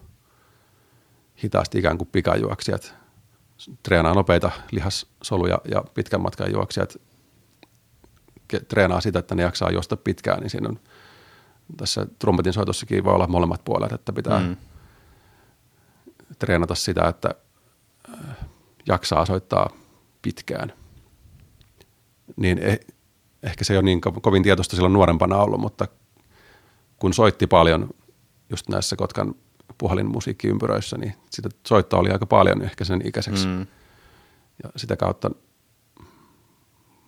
hitaasti 1.44 1.80
ikään 1.80 1.98
kuin 1.98 2.10
pikajuoksijat, 2.12 2.96
treenaa 3.84 4.14
nopeita 4.14 4.52
lihassoluja 4.72 5.62
ja 5.72 5.84
pitkän 5.94 6.22
matkan 6.22 6.52
juoksijat 6.52 6.98
treenaa 8.68 9.02
sitä, 9.02 9.20
että 9.20 9.36
ne 9.36 9.44
jaksaa 9.44 9.72
juosta 9.72 9.98
pitkään, 9.98 10.40
niin 10.40 10.50
siinä 10.50 10.70
on 10.70 10.80
tässä 11.78 12.08
trumpetin 12.20 12.54
soitossakin 12.54 13.04
voi 13.04 13.14
olla 13.14 13.28
molemmat 13.28 13.66
puolet, 13.66 13.92
että 13.92 14.14
pitää 14.14 14.40
mm. 14.40 14.56
treenata 16.40 16.76
sitä, 16.76 17.08
että 17.08 17.36
äh, 18.14 18.36
jaksaa 18.88 19.26
soittaa 19.26 19.70
pitkään. 20.22 20.74
Niin 22.36 22.58
eh, 22.58 22.80
ehkä 23.44 23.64
se 23.64 23.74
ei 23.74 23.78
ole 23.78 23.86
niin 23.86 24.02
ko- 24.08 24.22
kovin 24.22 24.44
tietoista 24.44 24.76
silloin 24.76 24.94
nuorempana 24.94 25.38
ollut, 25.38 25.60
mutta 25.60 25.88
kun 27.00 27.14
soitti 27.14 27.48
paljon 27.48 27.90
just 28.50 28.70
näissä 28.70 28.96
Kotkan 28.96 29.36
puhelinmusiikkiympyröissä, 29.78 30.98
niin 30.98 31.14
sitä 31.30 31.50
soittoa 31.68 32.00
oli 32.00 32.10
aika 32.10 32.26
paljon 32.26 32.62
ehkä 32.62 32.84
sen 32.84 33.02
ikäiseksi. 33.08 33.48
Mm. 33.48 33.60
Ja 34.64 34.70
sitä 34.76 34.96
kautta 34.96 35.32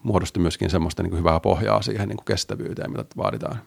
muodostui 0.03 0.41
myöskin 0.41 0.69
semmoista 0.69 1.03
niin 1.03 1.09
kuin 1.09 1.19
hyvää 1.19 1.39
pohjaa 1.39 1.81
siihen 1.81 2.09
niin 2.09 2.17
kuin 2.17 2.25
kestävyyteen, 2.25 2.91
mitä 2.91 3.05
vaaditaan. 3.17 3.61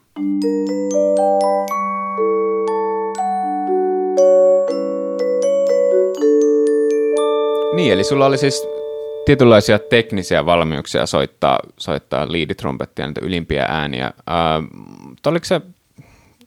Niin, 7.75 7.93
eli 7.93 8.05
sulla 8.05 8.27
oli 8.27 8.39
siis 8.39 8.69
tietynlaisia 9.25 9.79
teknisiä 9.79 10.47
valmiuksia 10.47 11.07
soittaa, 11.07 11.59
soittaa 11.77 12.33
liiditrumpettia, 12.33 13.07
niitä 13.07 13.21
ylimpiä 13.25 13.67
ääniä. 13.69 14.07
Äh, 14.07 14.15
oliko 15.27 15.45
se, 15.45 15.61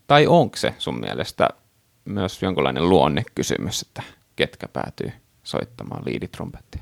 tai 0.07 0.27
onko 0.27 0.57
se 0.57 0.73
sun 0.79 0.99
mielestä 0.99 1.49
myös 2.05 2.41
jonkinlainen 2.41 2.89
luonnekysymys, 2.89 3.81
että 3.81 4.03
ketkä 4.35 4.67
päätyy 4.67 5.11
soittamaan 5.43 6.05
liiditrumpettia? 6.05 6.81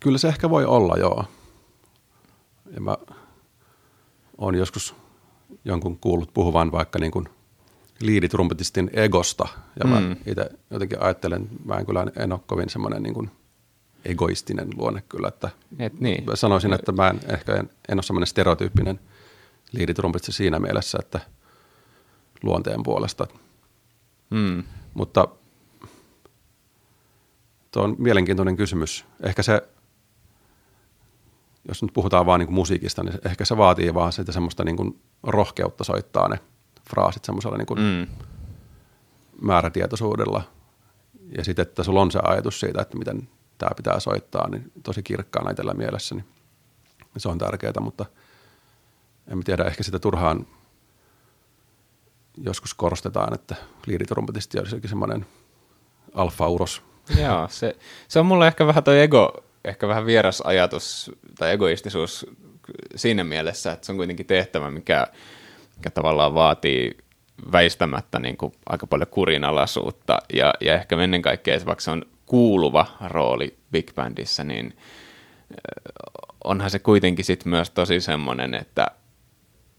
Kyllä 0.00 0.18
se 0.18 0.28
ehkä 0.28 0.50
voi 0.50 0.64
olla, 0.64 0.96
joo. 0.98 1.24
Ja 2.74 2.80
mä 2.80 2.96
oon 4.38 4.54
joskus 4.54 4.94
jonkun 5.64 5.98
kuullut 5.98 6.34
puhuvan 6.34 6.72
vaikka 6.72 6.98
niin 6.98 7.12
kuin 7.12 7.28
liiditrumpetistin 8.00 8.90
egosta. 8.92 9.48
Ja 9.82 9.88
mä 9.88 10.00
Mm. 10.00 10.12
itse 10.26 10.50
jotenkin 10.70 11.02
ajattelen, 11.02 11.48
mä 11.64 11.74
en 11.74 11.86
kyllä 11.86 12.06
en 12.16 12.32
ole 12.32 12.40
kovin 12.46 12.70
semmoinen 12.70 13.02
niin 13.02 13.14
kuin 13.14 13.30
egoistinen 14.04 14.68
luonne 14.76 15.02
kyllä, 15.08 15.28
että 15.28 15.50
Et 15.78 16.00
niin. 16.00 16.24
mä 16.24 16.36
sanoisin, 16.36 16.72
että 16.72 16.92
mä 16.92 17.08
en, 17.08 17.20
ehkä 17.28 17.54
en, 17.54 17.70
en 17.88 17.96
ole 17.96 18.02
semmoinen 18.02 18.26
stereotyyppinen 18.26 19.00
liiditrumpisti 19.72 20.32
siinä 20.32 20.58
mielessä, 20.58 20.98
että 21.00 21.20
luonteen 22.44 22.82
puolesta. 22.82 23.26
Mm. 24.30 24.62
Mutta 24.94 25.28
tuo 27.70 27.82
on 27.82 27.96
mielenkiintoinen 27.98 28.56
kysymys. 28.56 29.04
Ehkä 29.22 29.42
se, 29.42 29.68
jos 31.68 31.82
nyt 31.82 31.92
puhutaan 31.92 32.26
vaan 32.26 32.40
niin 32.40 32.46
kuin 32.46 32.54
musiikista, 32.54 33.02
niin 33.02 33.18
ehkä 33.24 33.44
se 33.44 33.56
vaatii 33.56 33.94
vaan 33.94 34.12
sitä 34.12 34.32
semmoista 34.32 34.64
niin 34.64 34.76
kuin 34.76 35.00
rohkeutta 35.22 35.84
soittaa 35.84 36.28
ne 36.28 36.38
fraasit 36.90 37.24
semmoisella 37.24 37.56
niin 37.56 37.66
kuin 37.66 37.80
Mm. 37.80 38.06
määrätietoisuudella. 39.42 40.42
Ja 41.36 41.44
sitten, 41.44 41.62
että 41.62 41.82
sulla 41.82 42.00
on 42.00 42.10
se 42.10 42.20
ajatus 42.22 42.60
siitä, 42.60 42.82
että 42.82 42.98
miten 42.98 43.28
tämä 43.58 43.70
pitää 43.76 44.00
soittaa, 44.00 44.48
niin 44.48 44.72
tosi 44.82 45.02
kirkkaana 45.02 45.50
itsellä 45.50 45.74
mielessä, 45.74 46.14
niin 46.14 46.24
se 47.16 47.28
on 47.28 47.38
tärkeää, 47.38 47.80
mutta 47.80 48.06
en 49.28 49.44
tiedä, 49.44 49.64
ehkä 49.64 49.82
sitä 49.82 49.98
turhaan 49.98 50.46
joskus 52.36 52.74
korostetaan, 52.74 53.34
että 53.34 53.54
liiditrumpetisti 53.86 54.58
olisi 54.58 54.76
jokin 54.76 54.88
semmoinen 54.88 55.26
alfa-uros. 56.14 56.82
Joo, 57.20 57.48
se, 57.48 57.76
se 58.08 58.18
on 58.18 58.26
mulle 58.26 58.46
ehkä 58.46 58.66
vähän 58.66 58.84
toi 58.84 59.00
ego, 59.00 59.44
ehkä 59.64 59.88
vähän 59.88 60.06
vieras 60.06 60.40
ajatus 60.40 61.10
tai 61.38 61.52
egoistisuus 61.52 62.26
siinä 62.96 63.24
mielessä, 63.24 63.72
että 63.72 63.86
se 63.86 63.92
on 63.92 63.96
kuitenkin 63.96 64.26
tehtävä, 64.26 64.70
mikä, 64.70 65.06
mikä 65.76 65.90
tavallaan 65.90 66.34
vaatii 66.34 66.96
väistämättä 67.52 68.18
niin 68.18 68.36
kuin 68.36 68.52
aika 68.66 68.86
paljon 68.86 69.08
kurinalaisuutta 69.08 70.18
ja, 70.32 70.54
ja 70.60 70.74
ehkä 70.74 71.02
ennen 71.02 71.22
kaikkea, 71.22 71.54
että 71.54 71.66
vaikka 71.66 71.82
se 71.82 71.90
on 71.90 72.06
kuuluva 72.26 72.86
rooli 73.06 73.56
big 73.72 73.94
bandissä, 73.94 74.44
niin 74.44 74.76
onhan 76.44 76.70
se 76.70 76.78
kuitenkin 76.78 77.24
sit 77.24 77.44
myös 77.44 77.70
tosi 77.70 78.00
semmoinen, 78.00 78.54
että, 78.54 78.86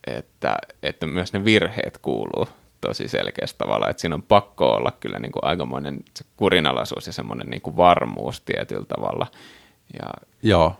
että, 0.07 0.57
että 0.83 1.07
myös 1.07 1.33
ne 1.33 1.45
virheet 1.45 1.97
kuuluu 1.97 2.47
tosi 2.81 3.07
selkeästi 3.07 3.57
tavalla, 3.57 3.89
että 3.89 4.01
siinä 4.01 4.15
on 4.15 4.23
pakko 4.23 4.71
olla 4.71 4.91
kyllä 4.99 5.19
niin 5.19 5.31
kuin 5.31 5.43
aikamoinen 5.43 6.03
se 6.15 6.25
kurinalaisuus 6.37 7.07
ja 7.07 7.13
semmoinen 7.13 7.47
niin 7.47 7.61
kuin 7.61 7.77
varmuus 7.77 8.41
tietyllä 8.41 8.85
tavalla. 8.85 9.27
Ja, 9.99 10.09
Joo, 10.43 10.77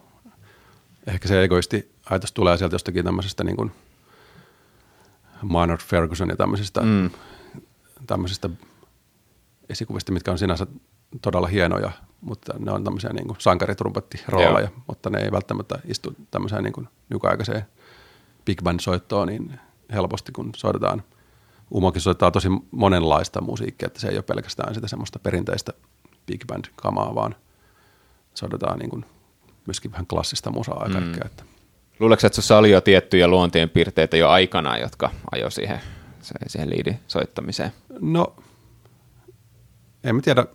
ehkä 1.08 1.28
se 1.28 1.44
egoisti 1.44 1.92
ajatus 2.10 2.32
tulee 2.32 2.58
sieltä 2.58 2.76
jostakin 2.76 3.06
tämmöisestä 3.06 3.44
niin 3.44 3.56
kuin 3.56 3.72
Maynard 5.42 5.82
Ferguson 5.82 6.30
ja 6.30 6.36
tämmöisistä, 6.36 6.82
mm. 6.82 7.10
tämmöisistä 8.08 8.50
esikuvista, 9.70 10.12
mitkä 10.12 10.32
on 10.32 10.38
sinänsä 10.38 10.68
todella 11.22 11.48
hienoja, 11.48 11.92
mutta 12.22 12.54
ne 12.60 12.72
on 12.72 12.84
tämmöisiä 12.84 13.14
niin 13.14 13.28
kuin 13.28 13.38
sankaritrumpettirooleja, 13.40 14.70
mutta 14.88 15.10
ne 15.10 15.20
ei 15.20 15.32
välttämättä 15.32 15.80
istu 15.86 16.16
tämmöiseen 16.32 16.64
niin 16.64 16.74
kuin 16.74 16.88
nykyaikaiseen 17.10 17.66
big 18.46 18.62
band 18.64 18.80
soittoon 18.80 19.28
niin 19.28 19.60
helposti, 19.94 20.32
kun 20.32 20.50
soitetaan. 20.56 21.04
Umokin 21.76 22.02
soittaa 22.02 22.32
tosi 22.32 22.48
monenlaista 22.72 23.42
musiikkia, 23.42 23.88
että 23.88 24.00
se 24.00 24.08
ei 24.08 24.16
ole 24.16 24.24
pelkästään 24.24 24.76
sitä 24.76 24.88
semmoista 24.88 25.20
perinteistä 25.20 25.74
big 26.26 26.42
band 26.48 26.66
kamaa, 26.76 27.16
vaan 27.16 27.36
soitetaan 28.34 28.80
niin 28.80 28.90
kuin 28.90 29.06
myöskin 29.66 29.92
vähän 29.92 30.08
klassista 30.08 30.52
musaa 30.52 30.84
ja 30.88 30.94
kaikkea. 30.94 31.24
Mm. 31.24 31.26
Että 31.26 31.44
luuletko, 32.00 32.28
että 32.28 32.36
sinussa 32.36 32.58
oli 32.58 32.72
jo 32.72 32.82
tiettyjä 32.82 33.28
luonteen 33.28 33.70
piirteitä 33.70 34.18
jo 34.18 34.30
aikana, 34.30 34.78
jotka 34.78 35.10
ajoi 35.32 35.52
siihen, 35.52 35.80
siihen 36.48 36.70
liidin 36.70 37.00
soittamiseen? 37.08 37.72
No, 38.02 38.36
en 40.04 40.22
tiedä, 40.22 40.46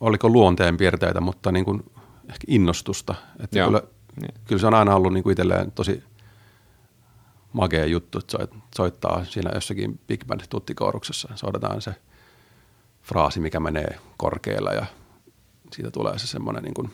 oliko 0.00 0.28
luonteen 0.28 0.76
piirteitä, 0.76 1.20
mutta 1.20 1.52
niin 1.52 1.64
kuin 1.64 1.84
ehkä 2.28 2.44
innostusta. 2.46 3.14
Että 3.40 3.58
Joo. 3.58 3.68
kyllä, 3.68 3.82
Niin. 4.20 4.34
kyllä 4.44 4.60
se 4.60 4.66
on 4.66 4.74
aina 4.74 4.94
ollut 4.94 5.12
niin 5.12 5.22
kuin 5.22 5.32
itselleen 5.32 5.72
tosi 5.72 6.02
makea 7.52 7.84
juttu, 7.84 8.18
että 8.18 8.38
soit- 8.38 8.58
soittaa 8.76 9.24
siinä 9.24 9.50
jossakin 9.54 10.00
big 10.06 10.24
band 10.26 10.40
tuttikooruksessa. 10.50 11.28
Soitetaan 11.34 11.82
se 11.82 11.94
fraasi, 13.02 13.40
mikä 13.40 13.60
menee 13.60 13.98
korkealla 14.16 14.70
ja 14.70 14.86
siitä 15.72 15.90
tulee 15.90 16.18
se 16.18 16.26
semmoinen 16.26 16.62
niin 16.62 16.74
kuin 16.74 16.90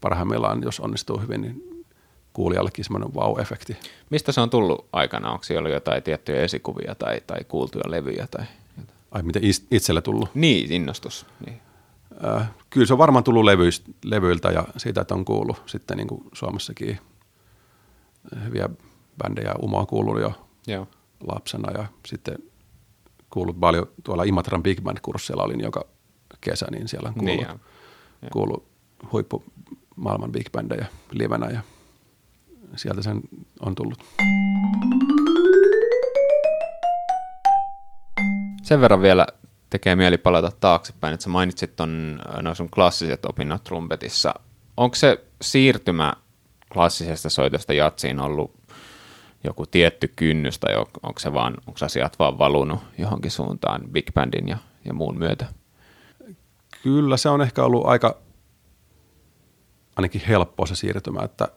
parhaimmillaan, 0.00 0.62
jos 0.62 0.80
onnistuu 0.80 1.20
hyvin, 1.20 1.40
niin 1.40 1.84
kuulijallekin 2.32 2.84
semmoinen 2.84 3.14
wow-efekti. 3.14 3.76
Mistä 4.10 4.32
se 4.32 4.40
on 4.40 4.50
tullut 4.50 4.88
aikana? 4.92 5.30
Onko 5.30 5.44
siellä 5.44 5.68
jotain 5.68 6.02
tiettyjä 6.02 6.42
esikuvia 6.42 6.94
tai, 6.94 7.20
tai 7.26 7.44
kuultuja 7.44 7.90
levyjä? 7.90 8.26
Tai... 8.30 8.44
Ai 9.10 9.22
miten 9.22 9.42
itselle 9.70 10.00
tullut? 10.00 10.34
Niin, 10.34 10.72
innostus. 10.72 11.26
Niin. 11.46 11.60
Äh, 12.24 12.50
kyllä 12.70 12.86
se 12.86 12.92
on 12.92 12.98
varmaan 12.98 13.24
tullut 13.24 13.44
levyistä, 13.44 13.90
levyiltä 14.04 14.50
ja 14.50 14.64
siitä, 14.76 15.00
että 15.00 15.14
on 15.14 15.24
kuullut 15.24 15.62
sitten 15.66 15.96
niin 15.96 16.08
kuin 16.08 16.24
Suomessakin 16.32 16.98
hyviä 18.44 18.68
bändejä. 19.22 19.54
Umo 19.62 19.78
on 19.78 19.86
kuullut 19.86 20.20
jo 20.20 20.32
Joo. 20.66 20.88
lapsena 21.26 21.72
ja 21.80 21.86
sitten 22.06 22.38
kuullut 23.30 23.60
paljon 23.60 23.86
tuolla 24.04 24.24
Imatran 24.24 24.62
Big 24.62 24.80
Band-kursseilla 24.80 25.42
olin 25.44 25.60
joka 25.60 25.84
kesä, 26.40 26.66
niin 26.70 26.88
siellä 26.88 27.08
on 27.08 27.14
kuullut, 27.14 27.36
Niin, 27.36 27.48
joo. 27.48 27.58
kuullut 28.32 28.66
huippu 29.12 29.44
maailman 29.96 30.32
big 30.32 30.46
bandejä 30.52 30.86
livenä 31.10 31.50
ja 31.50 31.60
sieltä 32.76 33.02
sen 33.02 33.20
on 33.60 33.74
tullut. 33.74 34.04
Sen 38.62 38.80
verran 38.80 39.02
vielä 39.02 39.26
tekee 39.70 39.96
mieli 39.96 40.18
palata 40.18 40.52
taaksepäin, 40.60 41.14
että 41.14 41.24
sä 41.24 41.30
mainitsit 41.30 41.76
ton, 41.76 42.20
no 42.42 42.54
sun 42.54 42.70
klassiset 42.70 43.24
opinnot 43.24 43.64
trumpetissa. 43.64 44.34
Onko 44.76 44.94
se 44.96 45.24
siirtymä 45.42 46.12
klassisesta 46.72 47.30
soitosta 47.30 47.72
jatsiin 47.72 48.20
ollut 48.20 48.54
joku 49.44 49.66
tietty 49.66 50.08
kynnys, 50.16 50.58
tai 50.58 50.76
on- 50.76 50.86
onko, 51.02 51.18
se 51.20 51.32
vaan, 51.32 51.54
onko 51.66 51.84
asiat 51.84 52.18
vaan 52.18 52.38
valunut 52.38 52.80
johonkin 52.98 53.30
suuntaan 53.30 53.80
big 53.92 54.06
bandin 54.14 54.48
ja, 54.48 54.58
ja 54.84 54.94
muun 54.94 55.18
myötä? 55.18 55.46
Kyllä 56.82 57.16
se 57.16 57.28
on 57.28 57.42
ehkä 57.42 57.64
ollut 57.64 57.86
aika 57.86 58.16
ainakin 59.96 60.22
helppo 60.28 60.66
se 60.66 60.74
siirtymä, 60.74 61.22
että 61.24 61.48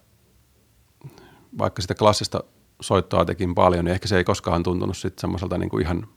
vaikka 1.58 1.82
sitä 1.82 1.96
klassista 1.96 2.44
soittoa 2.82 3.26
tekin 3.26 3.56
paljon, 3.56 3.86
niin 3.86 3.94
ehkä 3.94 4.08
se 4.08 4.18
ei 4.18 4.24
koskaan 4.24 4.64
tuntunut 4.64 4.98
sitten 4.98 5.22
semmoiselta 5.22 5.58
niin 5.58 5.70
kuin 5.70 5.86
ihan 5.86 6.08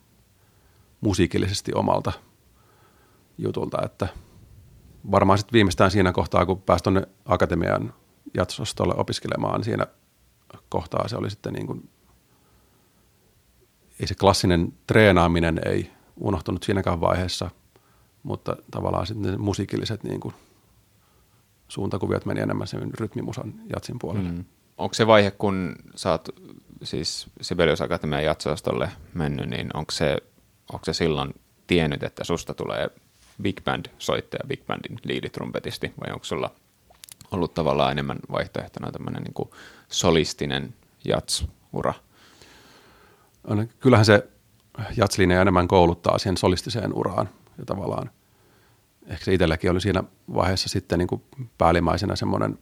musiikillisesti 1.01 1.73
omalta 1.75 2.13
jutulta, 3.39 3.79
että 3.85 4.09
varmaan 5.11 5.39
sitten 5.39 5.53
viimeistään 5.53 5.91
siinä 5.91 6.13
kohtaa, 6.13 6.47
kun 6.47 6.63
pääsi 6.63 6.85
tuonne 6.85 7.03
akatemian 7.25 7.95
jatsostolle 8.35 8.95
opiskelemaan, 8.97 9.55
niin 9.55 9.65
siinä 9.65 9.87
kohtaa 10.69 11.09
se 11.09 11.17
oli 11.17 11.31
sitten 11.31 11.53
niin 11.53 11.67
kuin, 11.67 11.89
ei 14.01 14.07
se 14.07 14.15
klassinen 14.15 14.73
treenaaminen 14.87 15.61
ei 15.67 15.91
unohtunut 16.17 16.63
siinäkään 16.63 17.01
vaiheessa, 17.01 17.51
mutta 18.23 18.57
tavallaan 18.71 19.07
sitten 19.07 19.33
ne 19.33 19.37
musiikilliset 19.37 20.05
niin 20.05 20.21
kuin, 20.21 20.35
suuntakuviot 21.69 22.27
meni 22.27 22.41
enemmän 22.41 22.67
sen 22.67 22.95
rytmimusan 22.95 23.55
jatsin 23.75 23.99
puolelle. 23.99 24.29
Mm. 24.29 24.45
onko 24.79 24.95
se 24.95 25.07
vaihe, 25.07 25.31
kun 25.31 25.77
sä 25.97 26.11
oot 26.11 26.29
siis 26.83 27.27
Sibelius 27.41 27.81
Akatemian 27.81 28.25
jatsostolle 28.25 28.91
mennyt, 29.15 29.49
niin 29.49 29.71
onko 29.75 29.93
se, 29.93 30.17
onko 30.73 30.85
se 30.85 30.93
silloin 30.93 31.35
tiennyt, 31.67 32.03
että 32.03 32.25
susta 32.25 32.55
tulee 32.55 32.91
big 33.43 33.65
band 33.65 33.87
soittaja 33.99 34.47
big 34.47 34.67
bandin 34.67 34.99
liiditrumpetisti, 35.05 35.93
vai 36.01 36.13
onko 36.13 36.25
sulla 36.25 36.51
ollut 37.31 37.55
tavallaan 37.55 37.93
enemmän 37.93 38.19
vaihtoehtona 38.33 38.93
tämmöinen 38.93 39.23
niin 39.23 39.49
solistinen 39.89 40.75
jats-ura? 41.05 41.95
Kyllähän 43.81 44.05
se 44.05 44.29
jatslinja 44.97 45.41
enemmän 45.41 45.69
kouluttaa 45.69 46.19
siihen 46.19 46.37
solistiseen 46.37 46.95
uraan 46.95 47.29
ja 47.59 47.65
tavallaan 47.65 48.11
ehkä 49.07 49.25
se 49.25 49.35
itselläkin 49.35 49.71
oli 49.71 49.81
siinä 49.81 50.05
vaiheessa 50.35 50.69
sitten 50.69 50.99
niin 50.99 51.09
kuin 51.09 51.23
päällimmäisenä 51.59 52.17
semmoinen 52.17 52.59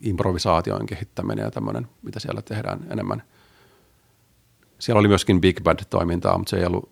improvisaation 0.00 0.86
kehittäminen 0.86 1.44
ja 1.44 1.50
tämmöinen, 1.50 1.88
mitä 2.02 2.20
siellä 2.20 2.42
tehdään 2.42 2.86
enemmän. 2.90 3.22
Siellä 4.78 5.00
oli 5.00 5.08
myöskin 5.08 5.40
big 5.40 5.60
band-toimintaa, 5.62 6.38
mutta 6.38 6.50
se 6.50 6.56
ei 6.56 6.66
ollut 6.66 6.90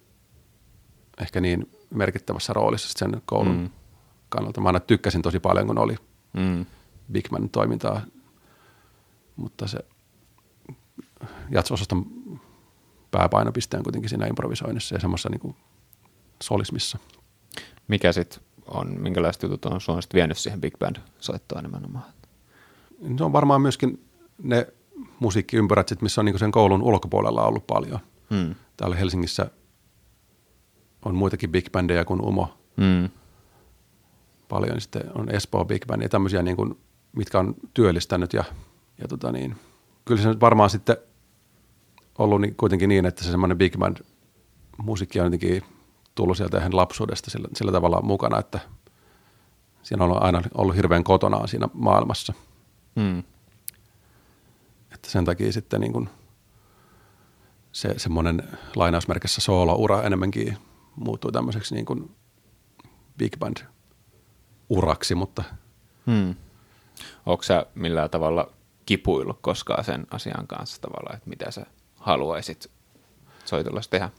ehkä 1.21 1.41
niin 1.41 1.71
merkittävässä 1.91 2.53
roolissa 2.53 2.99
sen 2.99 3.23
koulun 3.25 3.57
mm. 3.57 3.71
kannalta. 4.29 4.61
Mä 4.61 4.69
aina 4.69 4.81
tykkäsin 4.81 5.23
tosi 5.23 5.41
paljon, 5.41 5.67
kun 5.67 5.79
oli 5.79 5.97
mm. 6.33 6.67
big 7.13 7.29
band-toimintaa, 7.31 8.01
mutta 9.37 9.67
se 9.67 9.79
jatso-osaston 11.51 12.07
pääpainopiste 13.11 13.77
on 13.77 13.83
kuitenkin 13.83 14.09
siinä 14.09 14.27
improvisoinnissa 14.27 14.95
ja 14.95 15.01
semmoisessa 15.01 15.29
niin 15.29 15.57
solismissa. 16.43 16.99
Mikä 17.89 18.13
sitten 18.13 18.41
on, 18.67 19.01
minkälaiset 19.01 19.43
jutut 19.43 19.65
on 19.65 19.81
sinua 19.81 20.01
vienyt 20.15 20.39
siihen 20.39 20.61
big 20.61 20.75
band-soittoon 20.79 21.63
nimenomaan? 21.63 22.05
Se 23.19 23.25
on 23.25 23.33
varmaan 23.33 23.61
myöskin 23.61 24.05
ne 24.43 24.67
musiikkiympärät, 25.21 25.89
sit, 25.89 26.03
missä 26.03 26.21
on 26.21 26.25
niin 26.25 26.39
sen 26.39 26.53
koulun 26.53 26.83
ulkopuolella 26.83 27.47
ollut 27.47 27.67
paljon. 27.67 27.99
Hmm. 28.31 28.55
Täällä 28.77 28.97
Helsingissä 28.97 29.51
on 31.05 31.15
muitakin 31.15 31.53
big 31.53 31.71
bandeja 31.73 32.05
kuin 32.05 32.21
Umo. 32.21 32.59
Hmm. 32.81 33.11
Paljon 34.49 34.81
sitten 34.81 35.03
on 35.15 35.31
Espoo 35.31 35.65
Big 35.65 35.87
Band 35.87 36.03
ja 36.03 36.09
tämmöisiä, 36.09 36.43
niin 36.43 36.57
kuin, 36.57 36.79
mitkä 37.13 37.39
on 37.39 37.55
työllistänyt. 37.75 38.33
Ja 38.33 38.45
tota 39.09 39.33
niin, 39.33 39.57
kyllä 40.05 40.23
se 40.23 40.41
varmaan 40.41 40.71
sitten 40.71 40.97
ollut 42.19 42.41
niin, 42.41 42.55
kuitenkin 42.55 42.89
niin, 42.89 43.07
että 43.07 43.25
se 43.25 43.31
semmoinen 43.31 43.59
big 43.59 43.77
band 43.79 43.97
musiikki 44.79 45.21
on 45.21 45.27
jotenkin 45.27 45.63
tullut 46.15 46.37
sieltä 46.37 46.59
ihan 46.59 46.77
lapsuudesta 46.77 47.31
sillä, 47.31 47.49
sillä 47.55 47.73
tavalla 47.73 48.03
mukana, 48.03 48.39
että 48.39 48.61
siinä 49.83 50.05
on 50.05 50.23
aina 50.23 50.43
ollut 50.55 50.77
hirveän 50.77 51.05
kotonaan 51.05 51.49
siinä 51.49 51.69
maailmassa– 51.75 52.33
Mm. 52.97 53.23
Että 54.95 55.11
sen 55.11 55.25
takia 55.25 55.53
sitten 55.53 55.81
niin 55.81 55.93
kuin 55.93 56.09
se 57.73 57.95
semmoinen 57.97 58.43
lainausmerkissä 58.77 59.41
soolo-ura 59.41 60.03
enemmänkin 60.03 60.59
muuttui 60.97 61.33
tämmöiseksi 61.33 61.75
niin 61.75 61.87
kuin 61.87 62.17
big 63.19 63.39
band 63.39 63.57
uraksi, 64.69 65.15
mutta 65.15 65.45
hmm. 66.07 66.35
Onko 67.27 67.43
sä 67.43 67.67
millään 67.75 68.11
tavalla 68.11 68.53
kipuillut 68.87 69.39
koskaan 69.41 69.85
sen 69.85 70.07
asian 70.11 70.47
kanssa 70.47 70.81
tavallaan, 70.81 71.17
että 71.17 71.31
mitä 71.31 71.51
sä 71.51 71.67
haluaisit 71.97 72.71
soitollasi 73.45 73.91
tehdä? 73.91 74.11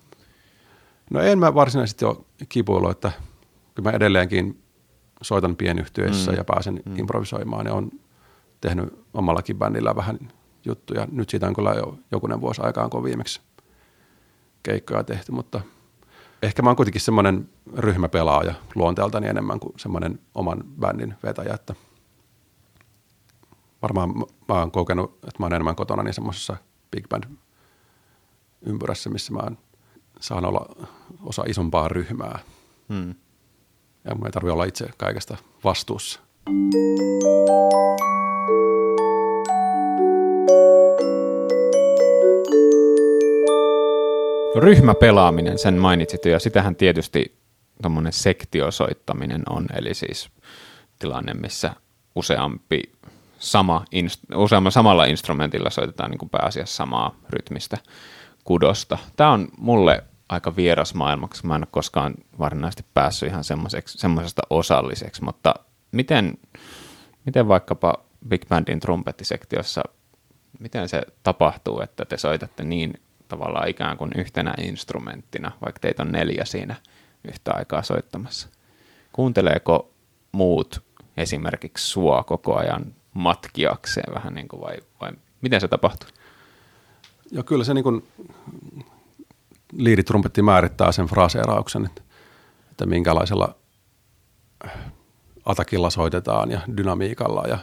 No 1.09 1.21
en 1.21 1.39
mä 1.39 1.53
varsinaisesti 1.53 2.05
ole 2.05 2.17
kipuillut, 2.49 2.91
että 2.91 3.11
kyllä 3.75 3.91
mä 3.91 3.95
edelleenkin 3.95 4.63
soitan 5.21 5.55
pienyhtiöissä 5.55 6.31
mm. 6.31 6.37
ja 6.37 6.43
pääsen 6.43 6.81
mm. 6.85 6.99
improvisoimaan 6.99 7.65
ja 7.65 7.73
on 7.73 7.91
tehnyt 8.61 8.99
omallakin 9.13 9.57
bändillä 9.57 9.95
vähän 9.95 10.19
juttuja. 10.65 11.07
Nyt 11.11 11.29
siitä 11.29 11.47
on 11.47 11.55
kyllä 11.55 11.73
jo 11.73 11.97
jokunen 12.11 12.41
vuosi 12.41 12.61
aikaan, 12.61 12.89
kun 12.89 13.03
viimeksi 13.03 13.41
keikkoja 14.63 15.03
tehty, 15.03 15.31
mutta 15.31 15.61
ehkä 16.41 16.61
mä 16.61 16.69
oon 16.69 16.75
kuitenkin 16.75 17.01
semmoinen 17.01 17.49
ryhmäpelaaja 17.77 18.53
luonteeltani 18.75 19.27
enemmän 19.27 19.59
kuin 19.59 19.73
semmoinen 19.77 20.19
oman 20.35 20.63
bändin 20.79 21.15
vetäjä, 21.23 21.53
että 21.53 21.75
varmaan 23.81 24.15
mä 24.47 24.59
oon 24.59 24.71
kokenut, 24.71 25.11
että 25.11 25.39
mä 25.39 25.45
oon 25.45 25.53
enemmän 25.53 25.75
kotona 25.75 26.03
niin 26.03 26.13
semmoisessa 26.13 26.57
big 26.91 27.07
band 27.09 27.23
ympyrässä, 28.61 29.09
missä 29.09 29.33
mä 29.33 29.41
saan 30.19 30.45
olla 30.45 30.87
osa 31.23 31.43
isompaa 31.47 31.87
ryhmää. 31.87 32.39
Hmm. 32.89 33.15
Ja 34.05 34.15
mun 34.15 34.25
ei 34.25 34.31
tarvitse 34.31 34.51
olla 34.51 34.63
itse 34.63 34.89
kaikesta 34.97 35.37
vastuussa. 35.63 36.19
Ryhmäpelaaminen, 44.55 45.59
sen 45.59 45.73
mainitsit 45.73 46.25
ja 46.25 46.39
sitähän 46.39 46.75
tietysti 46.75 47.37
tuommoinen 47.81 48.13
sektiosoittaminen 48.13 49.43
on, 49.49 49.65
eli 49.73 49.93
siis 49.93 50.29
tilanne, 50.99 51.33
missä 51.33 51.75
useampi 52.15 52.81
sama, 53.39 53.85
useamman 54.35 54.71
samalla 54.71 55.05
instrumentilla 55.05 55.69
soitetaan 55.69 56.11
niin 56.11 56.19
kuin 56.19 56.29
pääasiassa 56.29 56.75
samaa 56.75 57.15
rytmistä 57.29 57.77
kudosta. 58.43 58.97
Tämä 59.15 59.31
on 59.31 59.47
mulle 59.57 60.03
aika 60.29 60.55
vieras 60.55 60.93
maailma, 60.93 61.27
koska 61.27 61.47
mä 61.47 61.55
en 61.55 61.61
ole 61.61 61.67
koskaan 61.71 62.13
varsinaisesti 62.39 62.85
päässyt 62.93 63.29
ihan 63.29 63.43
semmoisesta 63.85 64.41
osalliseksi, 64.49 65.23
mutta 65.23 65.55
miten, 65.91 66.37
miten 67.25 67.47
vaikkapa 67.47 67.93
Big 68.27 68.47
Bandin 68.49 68.79
trumpettisektiossa, 68.79 69.83
miten 70.59 70.89
se 70.89 71.01
tapahtuu, 71.23 71.81
että 71.81 72.05
te 72.05 72.17
soitatte 72.17 72.63
niin 72.63 73.01
tavallaan 73.27 73.67
ikään 73.67 73.97
kuin 73.97 74.11
yhtenä 74.15 74.53
instrumenttina, 74.61 75.51
vaikka 75.65 75.79
teitä 75.79 76.03
on 76.03 76.11
neljä 76.11 76.45
siinä 76.45 76.75
yhtä 77.27 77.51
aikaa 77.53 77.83
soittamassa. 77.83 78.49
Kuunteleeko 79.11 79.93
muut 80.31 80.83
esimerkiksi 81.17 81.87
sua 81.87 82.23
koko 82.23 82.55
ajan 82.55 82.95
matkiakseen 83.17 84.13
vähän 84.13 84.33
niin 84.33 84.47
kuin 84.47 84.61
vai, 84.61 84.77
vai 85.01 85.11
miten 85.41 85.61
se 85.61 85.67
tapahtuu? 85.67 86.09
Joo, 87.31 87.43
kyllä 87.43 87.63
se 87.63 87.73
niin 87.73 87.83
kuin 87.83 88.07
liiditrumpetti 89.71 90.41
määrittää 90.41 90.91
sen 90.91 91.05
fraseerauksen, 91.05 91.85
että, 91.85 92.01
että 92.71 92.85
minkälaisella 92.85 93.55
atakilla 95.45 95.89
soitetaan 95.89 96.51
ja 96.51 96.59
dynamiikalla 96.77 97.43
ja, 97.47 97.57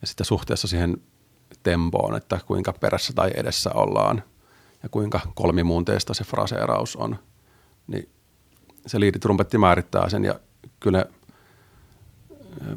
ja 0.00 0.06
sitten 0.06 0.26
suhteessa 0.26 0.68
siihen 0.68 0.96
tempoon, 1.62 2.16
että 2.16 2.40
kuinka 2.46 2.72
perässä 2.72 3.12
tai 3.12 3.30
edessä 3.36 3.70
ollaan 3.74 4.22
ja 4.82 4.88
kuinka 4.88 5.20
kolmimuunteista 5.34 6.14
se 6.14 6.24
fraseeraus 6.24 6.96
on, 6.96 7.18
niin 7.86 8.08
se 8.86 9.00
liiditrumpetti 9.00 9.58
määrittää 9.58 10.08
sen 10.08 10.24
ja 10.24 10.40
kyllä 10.80 10.98
ne 10.98 11.04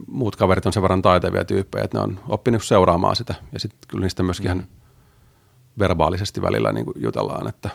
muut 0.08 0.36
kaverit 0.36 0.66
on 0.66 0.74
sen 0.74 0.84
verran 0.84 1.02
taitavia 1.02 1.46
tyyppejä, 1.46 1.84
että 1.84 1.98
ne 1.98 2.04
on 2.04 2.20
oppinut 2.28 2.64
seuraamaan 2.64 3.16
sitä 3.16 3.36
ja 3.52 3.60
sitten 3.60 3.80
kyllä 3.88 4.04
niistä 4.04 4.24
myöskin 4.24 4.46
ihan 4.46 4.68
verbaalisesti 5.80 6.42
välillä 6.42 6.72
niin 6.72 6.86
kuin 6.86 7.02
jutellaan, 7.02 7.48
että 7.48 7.70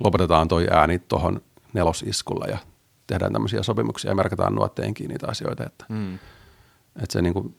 lopetetaan 0.00 0.48
toi 0.48 0.66
ääni 0.70 0.98
tuohon 0.98 1.40
nelosiskulla 1.72 2.46
ja 2.46 2.58
tehdään 3.06 3.32
tämmöisiä 3.32 3.62
sopimuksia 3.62 4.10
ja 4.10 4.14
merkataan 4.14 4.54
nuotteenkin 4.54 5.08
niitä 5.08 5.26
asioita, 5.28 5.66
että, 5.66 5.84
mm. 5.88 6.14
että 6.96 7.12
se 7.12 7.22
niin 7.22 7.34
kuin, 7.34 7.56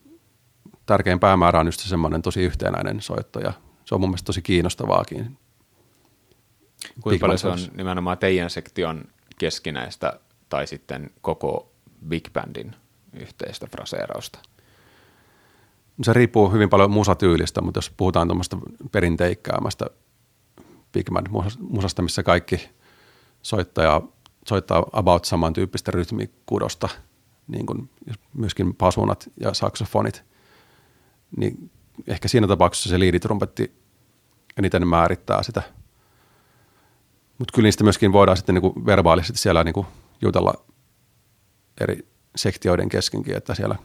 tärkein 0.86 1.19
päämäärä 1.19 1.60
on 1.60 1.67
just 1.67 1.79
semmoinen 1.79 2.21
tosi 2.21 2.41
yhtenäinen 2.41 3.01
soitto 3.01 3.39
ja 3.39 3.53
se 3.86 3.95
on 3.95 4.01
mun 4.01 4.10
mielestä 4.10 4.25
tosi 4.25 4.41
kiinnostavaakin. 4.41 5.38
Kuinka 7.01 7.23
paljon 7.23 7.39
se 7.39 7.47
on 7.47 7.60
nimenomaan 7.77 8.17
teidän 8.17 8.49
sektion 8.49 9.03
keskinäistä 9.38 10.19
tai 10.49 10.67
sitten 10.67 11.12
koko 11.21 11.68
Big 12.07 12.29
Bandin 12.33 12.75
yhteistä 13.13 13.67
fraseerausta? 13.67 14.39
Se 16.01 16.13
riippuu 16.13 16.51
hyvin 16.51 16.69
paljon 16.69 16.91
musatyylistä, 16.91 17.62
mutta 17.62 17.77
jos 17.77 17.89
puhutaan 17.97 18.27
tuommoista 18.27 18.57
perinteikkäämästä 18.91 19.85
Big 20.93 21.09
Band 21.13 21.27
musasta, 21.59 22.01
missä 22.01 22.23
kaikki 22.23 22.69
soittaja, 23.41 24.01
soittaa 24.47 24.85
about 24.93 25.25
samantyyppistä 25.25 25.91
rytmikudosta, 25.91 26.89
niin 27.47 27.65
kuin 27.65 27.89
myöskin 28.33 28.75
pasunat 28.75 29.29
ja 29.39 29.53
saksofonit, 29.53 30.23
niin 31.38 31.71
ehkä 32.07 32.27
siinä 32.27 32.47
tapauksessa 32.47 32.89
se 32.89 32.99
liiditrumpetti 32.99 33.75
eniten 34.57 34.88
määrittää 34.88 35.43
sitä. 35.43 35.62
Mutta 37.38 37.51
kyllä 37.55 37.65
niistä 37.65 37.83
myöskin 37.83 38.13
voidaan 38.13 38.38
sitten 38.38 38.55
niinku 38.55 38.85
verbaalisesti 38.85 39.38
siellä 39.39 39.63
niinku 39.63 39.85
jutella 40.21 40.53
eri 41.79 42.07
sektioiden 42.35 42.89
keskenkin, 42.89 43.37
että 43.37 43.55
siellä 43.55 43.75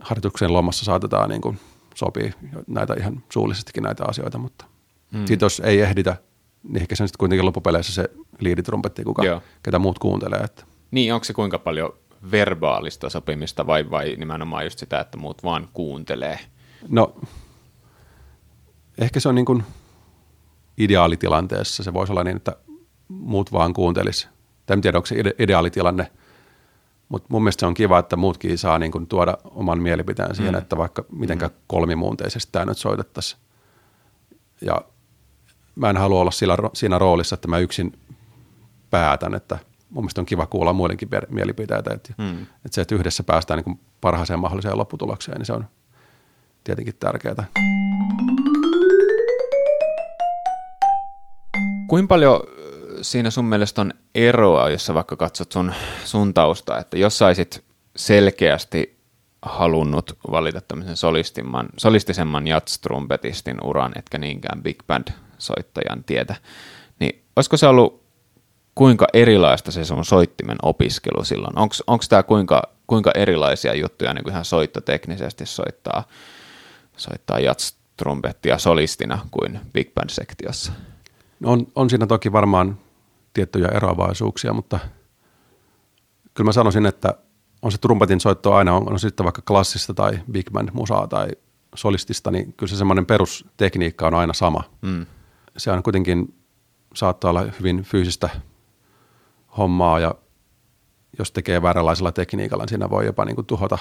harjoituksen 0.00 0.52
lomassa 0.52 0.84
saatetaan 0.84 1.30
niinku 1.30 1.54
sopii 1.94 2.32
näitä 2.66 2.94
ihan 2.94 3.22
suullisestikin 3.32 3.82
näitä 3.82 4.04
asioita, 4.08 4.38
mutta 4.38 4.64
mm. 5.10 5.26
sitten 5.26 5.46
jos 5.46 5.60
ei 5.60 5.80
ehditä, 5.80 6.16
niin 6.62 6.80
ehkä 6.80 6.96
se 6.96 7.02
on 7.02 7.08
sitten 7.08 7.18
kuitenkin 7.18 7.46
loppupeleissä 7.46 7.92
se 7.92 8.10
liiditrumpetti, 8.40 9.04
kuka, 9.04 9.24
Joo. 9.24 9.42
ketä 9.62 9.78
muut 9.78 9.98
kuuntelee. 9.98 10.40
Että. 10.40 10.64
Niin, 10.90 11.14
onko 11.14 11.24
se 11.24 11.32
kuinka 11.32 11.58
paljon 11.58 11.94
verbaalista 12.30 13.10
sopimista 13.10 13.66
vai, 13.66 13.90
vai 13.90 14.16
nimenomaan 14.18 14.64
just 14.64 14.78
sitä, 14.78 15.00
että 15.00 15.18
muut 15.18 15.44
vaan 15.44 15.68
kuuntelee? 15.72 16.38
No, 16.88 17.16
ehkä 18.98 19.20
se 19.20 19.28
on 19.28 19.34
niin 19.34 19.44
kuin 19.44 19.62
ideaalitilanteessa. 20.78 21.82
Se 21.82 21.92
voisi 21.92 22.12
olla 22.12 22.24
niin, 22.24 22.36
että 22.36 22.56
muut 23.08 23.52
vaan 23.52 23.74
kuuntelis. 23.74 24.28
En 24.70 24.80
tiedä, 24.80 24.98
onko 24.98 25.06
se 25.06 25.16
ideaalitilanne, 25.38 26.10
mutta 27.14 27.28
mun 27.30 27.42
mielestä 27.42 27.60
se 27.60 27.66
on 27.66 27.74
kiva, 27.74 27.98
että 27.98 28.16
muutkin 28.16 28.58
saa 28.58 28.78
niin 28.78 28.92
kuin 28.92 29.06
tuoda 29.06 29.38
oman 29.44 29.78
mielipiteen 29.78 30.34
siihen, 30.34 30.54
mm. 30.54 30.58
että 30.58 30.76
vaikka 30.76 31.04
mitenkään 31.12 31.50
mm. 31.50 31.58
kolmimuunteisesti 31.66 32.52
tämä 32.52 32.64
nyt 32.64 32.78
soitettaisiin. 32.78 33.40
Ja 34.60 34.80
mä 35.76 35.90
en 35.90 35.96
halua 35.96 36.20
olla 36.20 36.30
sillä, 36.30 36.56
siinä 36.72 36.98
roolissa, 36.98 37.34
että 37.34 37.48
mä 37.48 37.58
yksin 37.58 37.98
päätän, 38.90 39.34
että 39.34 39.58
mun 39.90 40.04
mielestä 40.04 40.20
on 40.20 40.26
kiva 40.26 40.46
kuulla 40.46 40.72
muidenkin 40.72 41.08
mielipiteitä. 41.28 41.94
Että, 41.94 42.14
mm. 42.18 42.42
että 42.42 42.70
se, 42.70 42.80
että 42.80 42.94
yhdessä 42.94 43.22
päästään 43.22 43.62
niin 43.66 43.80
parhaaseen 44.00 44.40
mahdolliseen 44.40 44.78
lopputulokseen, 44.78 45.38
niin 45.38 45.46
se 45.46 45.52
on 45.52 45.64
tietenkin 46.64 46.94
tärkeää. 47.00 47.44
Kuinka 51.88 52.08
paljon 52.08 52.40
siinä 53.04 53.30
sun 53.30 53.44
mielestä 53.44 53.80
on 53.80 53.92
eroa, 54.14 54.70
jos 54.70 54.86
sä 54.86 54.94
vaikka 54.94 55.16
katsot 55.16 55.52
sun, 55.52 55.72
sun 56.04 56.34
taustaa, 56.34 56.78
että 56.78 56.98
jos 56.98 57.18
saisit 57.18 57.64
selkeästi 57.96 58.96
halunnut 59.42 60.18
valita 60.30 60.60
tämmöisen 60.60 60.96
solistimman, 60.96 61.68
solistisemman 61.76 62.46
jatstrumpetistin 62.46 63.56
uran, 63.64 63.92
etkä 63.96 64.18
niinkään 64.18 64.62
big 64.62 64.78
band-soittajan 64.86 66.04
tietä, 66.06 66.36
niin 67.00 67.22
olisiko 67.36 67.56
se 67.56 67.66
ollut 67.66 68.04
kuinka 68.74 69.06
erilaista 69.12 69.72
se 69.72 69.84
sun 69.84 70.04
soittimen 70.04 70.56
opiskelu 70.62 71.24
silloin? 71.24 71.58
Onko 71.86 72.04
tämä 72.08 72.22
kuinka, 72.22 72.62
kuinka 72.86 73.10
erilaisia 73.14 73.74
juttuja 73.74 74.14
niin 74.14 74.24
kuin 74.24 74.32
ihan 74.32 74.44
soittoteknisesti 74.44 75.46
soittaa, 75.46 76.04
soittaa 76.96 77.40
jatstrumpettia 77.40 78.58
solistina 78.58 79.18
kuin 79.30 79.60
big 79.72 79.88
band-sektiossa? 79.94 80.72
No 81.40 81.52
on, 81.52 81.66
on 81.74 81.90
siinä 81.90 82.06
toki 82.06 82.32
varmaan 82.32 82.78
tiettyjä 83.34 83.68
eroavaisuuksia, 83.68 84.52
mutta 84.52 84.78
kyllä 86.34 86.48
mä 86.48 86.52
sanoisin, 86.52 86.86
että 86.86 87.14
on 87.62 87.72
se 87.72 87.78
trumpetin 87.78 88.20
soitto 88.20 88.54
aina, 88.54 88.74
on, 88.74 88.92
on 88.92 89.00
sitten 89.00 89.24
vaikka 89.24 89.42
klassista 89.42 89.94
tai 89.94 90.18
big 90.32 90.50
band 90.50 90.68
musaa 90.72 91.06
tai 91.06 91.28
solistista, 91.74 92.30
niin 92.30 92.52
kyllä 92.52 92.70
se 92.70 92.76
semmoinen 92.76 93.06
perustekniikka 93.06 94.06
on 94.06 94.14
aina 94.14 94.32
sama. 94.32 94.64
Mm. 94.82 95.06
Se 95.56 95.70
on 95.70 95.82
kuitenkin, 95.82 96.34
saattaa 96.94 97.30
olla 97.30 97.44
hyvin 97.58 97.82
fyysistä 97.82 98.30
hommaa 99.56 100.00
ja 100.00 100.14
jos 101.18 101.32
tekee 101.32 101.62
vääränlaisella 101.62 102.12
tekniikalla, 102.12 102.62
niin 102.62 102.68
siinä 102.68 102.90
voi 102.90 103.06
jopa 103.06 103.24
niin 103.24 103.34
kuin 103.34 103.46
tuhota 103.46 103.78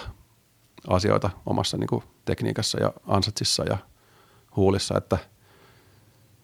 asioita 0.88 1.30
omassa 1.46 1.78
niin 1.78 1.88
kuin 1.88 2.04
tekniikassa 2.26 2.80
ja 2.80 2.94
ansatsissa 3.08 3.64
ja 3.64 3.78
huulissa, 4.56 4.98
että 4.98 5.18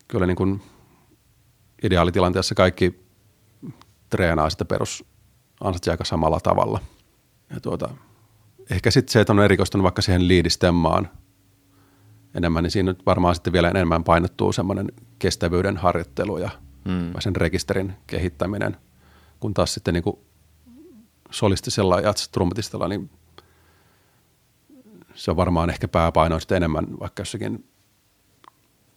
kyllä 0.08 0.26
niin 0.26 0.38
kuin 0.38 0.62
ideaalitilanteessa 1.84 2.56
kaikki 2.56 3.06
treenaa 4.10 4.50
sitä 4.50 4.65
perus 4.65 5.06
aika 5.60 6.04
samalla 6.04 6.39
tavalla. 6.39 6.80
Ja 7.50 7.60
tuota, 7.60 7.89
ehkä 8.70 8.92
sitten 8.92 9.12
se, 9.12 9.22
että 9.22 9.34
on 9.34 9.39
erikoistunut 9.39 9.84
vaikka 9.84 10.02
siihen 10.02 10.28
liidistemmaan 10.28 11.10
enemmän, 12.34 12.63
niin 12.63 12.72
siinä 12.72 12.92
nyt 12.92 13.06
varmaan 13.06 13.36
sitten 13.36 13.54
vielä 13.54 13.70
enemmän 13.70 14.04
painottuu 14.04 14.54
semmoinen 14.54 14.92
kestävyyden 15.20 15.78
harjoittelu 15.78 16.38
ja 16.38 16.50
mm. 16.86 17.13
sen 17.20 17.36
rekisterin 17.36 17.94
kehittäminen, 18.08 18.78
kun 19.39 19.54
taas 19.54 19.74
sitten 19.74 19.94
niin 19.94 20.20
solistisella 21.32 22.00
ja 22.00 22.13
trumpetistella, 22.32 22.88
niin 22.88 23.10
se 25.13 25.32
on 25.32 25.38
varmaan 25.38 25.70
ehkä 25.70 25.88
pääpaino 25.88 26.39
sitten 26.39 26.56
enemmän 26.56 27.00
vaikka 27.00 27.22
jossakin 27.22 27.65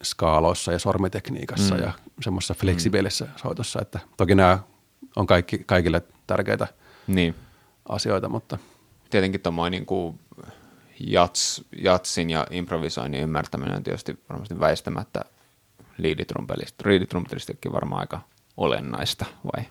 skaaloissa 0.03 0.71
ja 0.71 0.79
sormitekniikassa 0.79 1.75
mm. 1.75 1.81
ja 1.81 1.91
semmoisessa 2.21 2.53
fleksibiilissä 2.53 3.25
mm. 3.25 3.31
soitossa, 3.35 3.81
että 3.81 3.99
toki 4.17 4.35
nämä 4.35 4.59
on 5.15 5.27
kaikki, 5.27 5.57
kaikille 5.65 6.01
tärkeitä 6.27 6.67
niin. 7.07 7.35
asioita, 7.89 8.29
mutta... 8.29 8.57
Tietenkin 9.09 9.41
tuommoinen 9.41 9.71
niin 9.71 9.85
kuin 9.85 10.19
jats, 10.99 11.63
jatsin 11.81 12.29
ja 12.29 12.47
improvisoinnin 12.51 13.21
ymmärtäminen 13.21 13.75
on 13.75 13.83
tietysti 13.83 14.19
varmasti 14.29 14.59
väistämättä 14.59 15.21
liiditrumpelistikin 16.85 17.73
varmaan 17.73 17.99
aika 17.99 18.21
olennaista, 18.57 19.25
vai? 19.43 19.65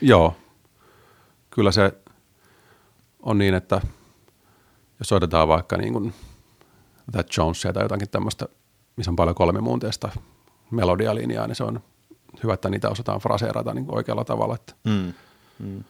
Joo, 0.00 0.36
kyllä 1.50 1.72
se 1.72 1.92
on 3.22 3.38
niin, 3.38 3.54
että 3.54 3.80
jos 4.98 5.08
soitetaan 5.08 5.48
vaikka 5.48 5.76
niin 5.76 5.92
kuin 5.92 6.14
That 7.12 7.26
Jonesia 7.36 7.72
tai 7.72 7.82
jotakin 7.82 8.08
tämmöistä 8.08 8.48
missä 8.96 9.10
on 9.10 9.16
paljon 9.16 9.34
kolmimuunteista 9.34 10.08
melodialinjaa, 10.70 11.46
niin 11.46 11.56
se 11.56 11.64
on 11.64 11.80
hyvä, 12.42 12.54
että 12.54 12.70
niitä 12.70 12.90
osataan 12.90 13.20
fraseerata 13.20 13.74
niin 13.74 13.86
oikealla 13.88 14.24
tavalla. 14.24 14.54
Että, 14.54 14.74
mm. 14.84 15.12
Mm. 15.58 15.80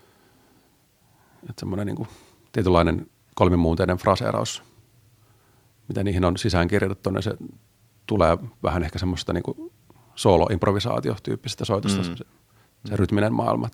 että 1.43 1.61
semmoinen 1.61 1.87
niin 1.87 1.97
kuin 1.97 2.09
tietynlainen 2.53 3.07
kolmimuunteinen 3.35 3.97
fraseeraus, 3.97 4.63
mitä 5.89 6.05
niihin 6.05 6.25
on 6.25 6.37
sisään 6.37 6.69
kirjoitettu, 6.69 7.11
niin 7.11 7.23
se 7.23 7.37
tulee 8.07 8.39
vähän 8.63 8.83
ehkä 8.83 8.99
semmoista 8.99 9.33
niin 9.33 9.43
kuin 9.43 9.73
solo-improvisaatio-tyyppisestä 10.15 11.65
soitosta, 11.65 12.03
mm. 12.03 12.17
se, 12.17 12.25
se 12.85 12.97
rytminen 12.97 13.35
maailma. 13.35 13.69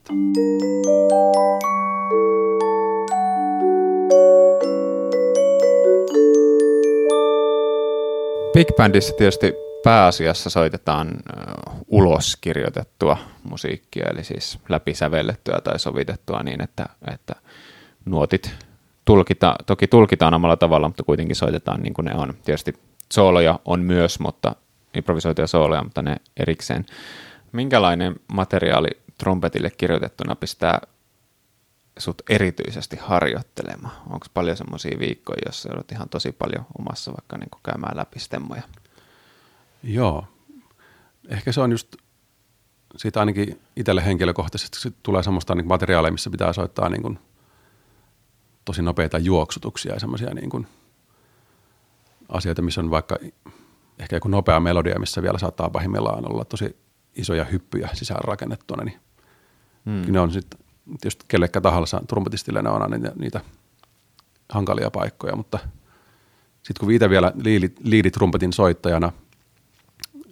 Big 8.61 8.77
Bandissa 8.77 9.15
tietysti 9.17 9.55
pääasiassa 9.85 10.51
soitetaan 10.51 11.11
ulos 11.89 12.37
kirjoitettua 12.41 13.17
musiikkia, 13.51 14.07
eli 14.13 14.25
siis 14.25 14.59
läpisävellettyä 14.69 15.61
tai 15.65 15.79
sovitettua 15.79 16.43
niin, 16.43 16.63
että, 16.63 16.87
että 17.13 17.35
nuotit 18.05 18.55
tulkita, 19.05 19.55
toki 19.67 19.87
tulkitaan 19.87 20.35
omalla 20.35 20.57
tavalla, 20.57 20.89
mutta 20.89 21.03
kuitenkin 21.03 21.37
soitetaan 21.37 21.83
niin 21.83 21.95
kuin 21.95 22.05
ne 22.05 22.15
on. 22.15 22.35
Tietysti 22.45 22.75
sooloja 23.13 23.61
on 23.65 23.81
myös, 23.81 24.21
mutta 24.21 24.57
improvisoituja 24.95 25.47
sooloja, 25.47 25.85
mutta 25.85 26.03
ne 26.03 26.17
erikseen. 26.37 26.87
Minkälainen 27.53 28.17
materiaali 28.33 28.89
trompetille 29.19 29.71
kirjoitettuna 29.71 30.37
pistää 30.37 30.81
sut 31.99 32.23
erityisesti 32.29 32.97
harjoittelemaan? 32.97 33.95
Onko 34.11 34.27
paljon 34.35 34.57
semmoisia 34.57 34.99
viikkoja, 34.99 35.39
joissa 35.47 35.69
joudut 35.69 35.93
ihan 35.93 36.09
tosi 36.09 36.33
paljon 36.33 36.67
omassa 36.79 37.13
vaikka 37.13 37.39
niin 37.39 37.51
kuin 37.51 37.61
käymään 37.63 37.97
läpi 37.97 38.19
stemmoja? 38.19 38.63
Joo. 39.83 40.25
Ehkä 41.29 41.53
se 41.53 41.61
on 41.61 41.71
just 41.71 41.97
siitä 42.97 43.21
ainakin 43.21 43.61
itselle 43.77 44.05
henkilökohtaisesti 44.05 44.95
tulee 45.03 45.23
semmoista 45.23 45.55
niin 45.55 45.69
materiaalia, 45.69 46.13
missä 46.13 46.31
pitää 46.31 46.53
soittaa 46.53 46.89
niin 46.89 47.03
kuin 47.03 47.19
tosi 48.65 48.83
nopeita 48.83 49.19
juoksutuksia 49.19 49.93
ja 49.93 50.01
semmoisia 50.01 50.35
niin 50.35 50.51
kuin 50.51 50.67
asioita, 52.29 52.63
missä 52.63 52.81
on 52.81 52.91
vaikka 52.91 53.19
ehkä 53.99 54.17
joku 54.17 54.29
nopea 54.29 54.61
melodia, 54.61 54.99
missä 54.99 55.23
vielä 55.23 55.39
saattaa 55.39 55.71
pahimmillaan 55.71 56.33
olla 56.33 56.45
tosi 56.45 56.77
isoja 57.17 57.45
hyppyjä 57.45 57.89
sisään 57.93 58.25
rakennettuna, 58.25 58.85
niin 58.85 59.01
hmm. 59.85 60.13
ne 60.13 60.21
on 60.21 60.33
sitten 60.33 60.61
tietysti 61.01 61.25
kellekään 61.29 61.63
tahansa 61.63 62.01
trumpetistille 62.09 62.63
ne 62.63 62.71
on 62.71 62.83
aina 62.83 62.97
niitä, 62.97 63.13
niitä 63.17 63.41
hankalia 64.49 64.91
paikkoja, 64.91 65.37
mutta 65.37 65.59
sitten 66.63 66.81
kun 66.81 66.89
viitä 66.89 67.11
vielä 67.11 67.33
liidi, 67.43 67.71
liiditrumpetin 67.83 68.53
soittajana 68.53 69.13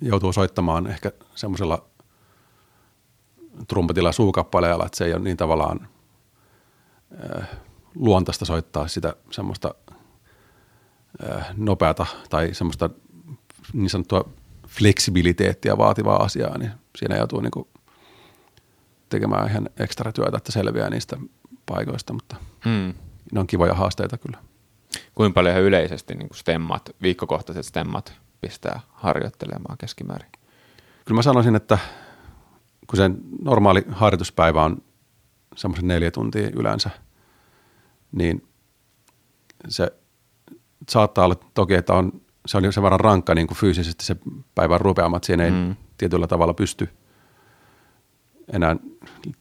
joutuu 0.03 0.33
soittamaan 0.33 0.87
ehkä 0.87 1.13
semmoisella 1.35 1.85
trumpetilla 3.69 4.13
suukappaleella, 4.13 4.87
että 4.87 4.99
se 4.99 5.05
ei 5.05 5.13
ole 5.15 5.23
niin 5.23 5.37
tavallaan 5.37 5.89
äh, 7.41 7.49
luontaista 7.95 8.45
soittaa 8.45 8.89
sitä 8.89 9.15
semmoista 9.31 9.75
äh, 11.31 11.47
nopeata 11.57 12.07
tai 12.31 12.55
semmoista 12.55 12.91
niin 13.73 13.91
sanottua 13.91 14.31
fleksibiliteettiä 14.69 15.79
vaativaa 15.79 16.23
asiaa, 16.23 16.59
niin 16.59 16.71
siinä 16.99 17.17
joutuu 17.17 17.41
niin 17.41 17.51
kuin 17.51 17.69
tekemään 19.09 19.51
ihan 19.51 19.69
ekstra 19.77 20.13
työtä, 20.13 20.37
että 20.37 20.53
selviää 20.53 20.91
niistä 20.91 21.17
paikoista, 21.67 22.13
mutta 22.13 22.37
mm. 22.65 22.95
ne 23.33 23.41
on 23.41 23.47
kivoja 23.47 23.75
haasteita 23.75 24.19
kyllä. 24.19 24.39
Kuinka 25.15 25.35
paljon 25.35 25.53
ihan 25.53 25.63
yleisesti 25.65 26.15
niin 26.15 26.29
kuin 26.29 26.39
stemmat, 26.39 26.91
viikkokohtaiset 27.03 27.67
stemmat 27.67 28.13
pistää 28.41 28.81
harjoittelemaan 28.89 29.79
keskimäärin? 29.79 30.31
Kyllä 31.05 31.19
mä 31.19 31.23
sanoisin, 31.23 31.57
että 31.57 31.79
kun 32.87 32.97
se 32.97 33.11
normaali 33.43 33.85
harjoituspäivä 33.91 34.65
on 34.65 34.83
semmoisen 35.57 35.89
neljä 35.89 36.11
tuntia 36.11 36.51
yleensä, 36.57 36.91
niin 38.13 38.49
se 39.69 39.93
saattaa 40.89 41.25
olla 41.25 41.37
toki, 41.55 41.75
että 41.75 41.95
on, 41.95 42.13
se 42.47 42.57
on 42.57 42.73
sen 42.73 42.83
verran 42.83 43.01
rankka 43.01 43.35
niin 43.35 43.47
kuin 43.47 43.59
fyysisesti 43.59 44.05
se 44.05 44.17
päivän 44.55 44.81
rupeamat, 44.81 45.25
siinä 45.25 45.45
ei 45.45 45.51
mm. 45.51 45.77
tietyllä 45.99 46.27
tavalla 46.27 46.55
pysty 46.55 46.89
enää 48.53 48.77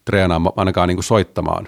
treenaamaan, 0.05 0.53
ainakaan 0.55 0.87
niin 0.87 0.97
kuin 0.97 1.03
soittamaan 1.03 1.67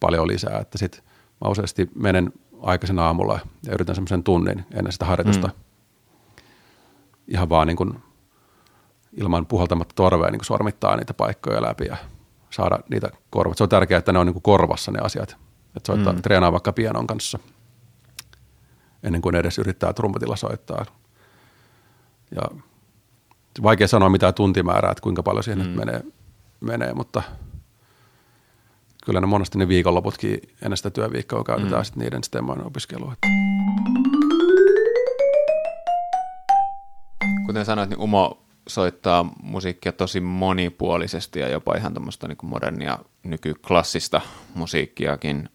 paljon 0.00 0.28
lisää. 0.28 0.58
Että 0.58 0.78
sit 0.78 1.04
mä 1.44 1.50
useasti 1.50 1.90
menen 1.94 2.32
aikaisin 2.60 2.98
aamulla 2.98 3.40
ja 3.66 3.74
yritän 3.74 3.94
semmoisen 3.94 4.22
tunnin 4.22 4.64
ennen 4.74 4.92
sitä 4.92 5.04
harjoitusta 5.04 5.46
mm. 5.46 5.54
ihan 7.28 7.48
vaan 7.48 7.66
niin 7.66 7.76
kuin 7.76 8.02
ilman 9.12 9.46
puhaltamatta 9.46 9.94
torvea 9.94 10.30
niin 10.30 10.38
kuin 10.38 10.46
sormittaa 10.46 10.96
niitä 10.96 11.14
paikkoja 11.14 11.62
läpi 11.62 11.86
ja 11.86 11.96
saada 12.50 12.78
niitä 12.90 13.10
korvat. 13.30 13.56
Se 13.56 13.62
on 13.62 13.68
tärkeää, 13.68 13.98
että 13.98 14.12
ne 14.12 14.18
on 14.18 14.26
niin 14.26 14.34
kuin 14.34 14.42
korvassa 14.42 14.92
ne 14.92 14.98
asiat. 15.02 15.36
Että 15.76 15.86
soittaa, 15.86 16.12
mm. 16.12 16.22
treenaa 16.22 16.52
vaikka 16.52 16.72
pianon 16.72 17.06
kanssa 17.06 17.38
ennen 19.02 19.22
kuin 19.22 19.34
edes 19.34 19.58
yrittää 19.58 19.92
trumpetilla 19.92 20.36
soittaa. 20.36 20.86
Ja 22.34 22.42
vaikea 23.62 23.88
sanoa 23.88 24.08
mitään 24.08 24.34
tuntimäärää, 24.34 24.90
että 24.90 25.02
kuinka 25.02 25.22
paljon 25.22 25.44
siihen 25.44 25.58
mm. 25.58 25.66
nyt 25.66 25.76
menee, 25.76 26.02
menee, 26.62 26.94
mutta 26.94 27.22
kyllä 29.04 29.20
ne 29.20 29.26
monesti 29.26 29.58
ne 29.58 29.68
viikonloputkin 29.68 30.40
ennen 30.62 30.76
sitä 30.76 30.90
työviikkoa 30.90 31.44
käytetään 31.44 31.80
mm. 31.80 31.84
sitten 31.84 32.02
niiden 32.02 32.24
stemmojen 32.24 32.66
opiskelua. 32.66 33.14
Kuten 37.46 37.64
sanoit, 37.64 37.90
niin 37.90 38.00
Umo 38.00 38.42
soittaa 38.68 39.34
musiikkia 39.42 39.92
tosi 39.92 40.20
monipuolisesti 40.20 41.40
ja 41.40 41.48
jopa 41.48 41.76
ihan 41.76 41.94
tuommoista 41.94 42.28
niin 42.28 42.38
modernia 42.42 42.98
nykyklassista 43.22 44.20
musiikkiakin. 44.54 45.48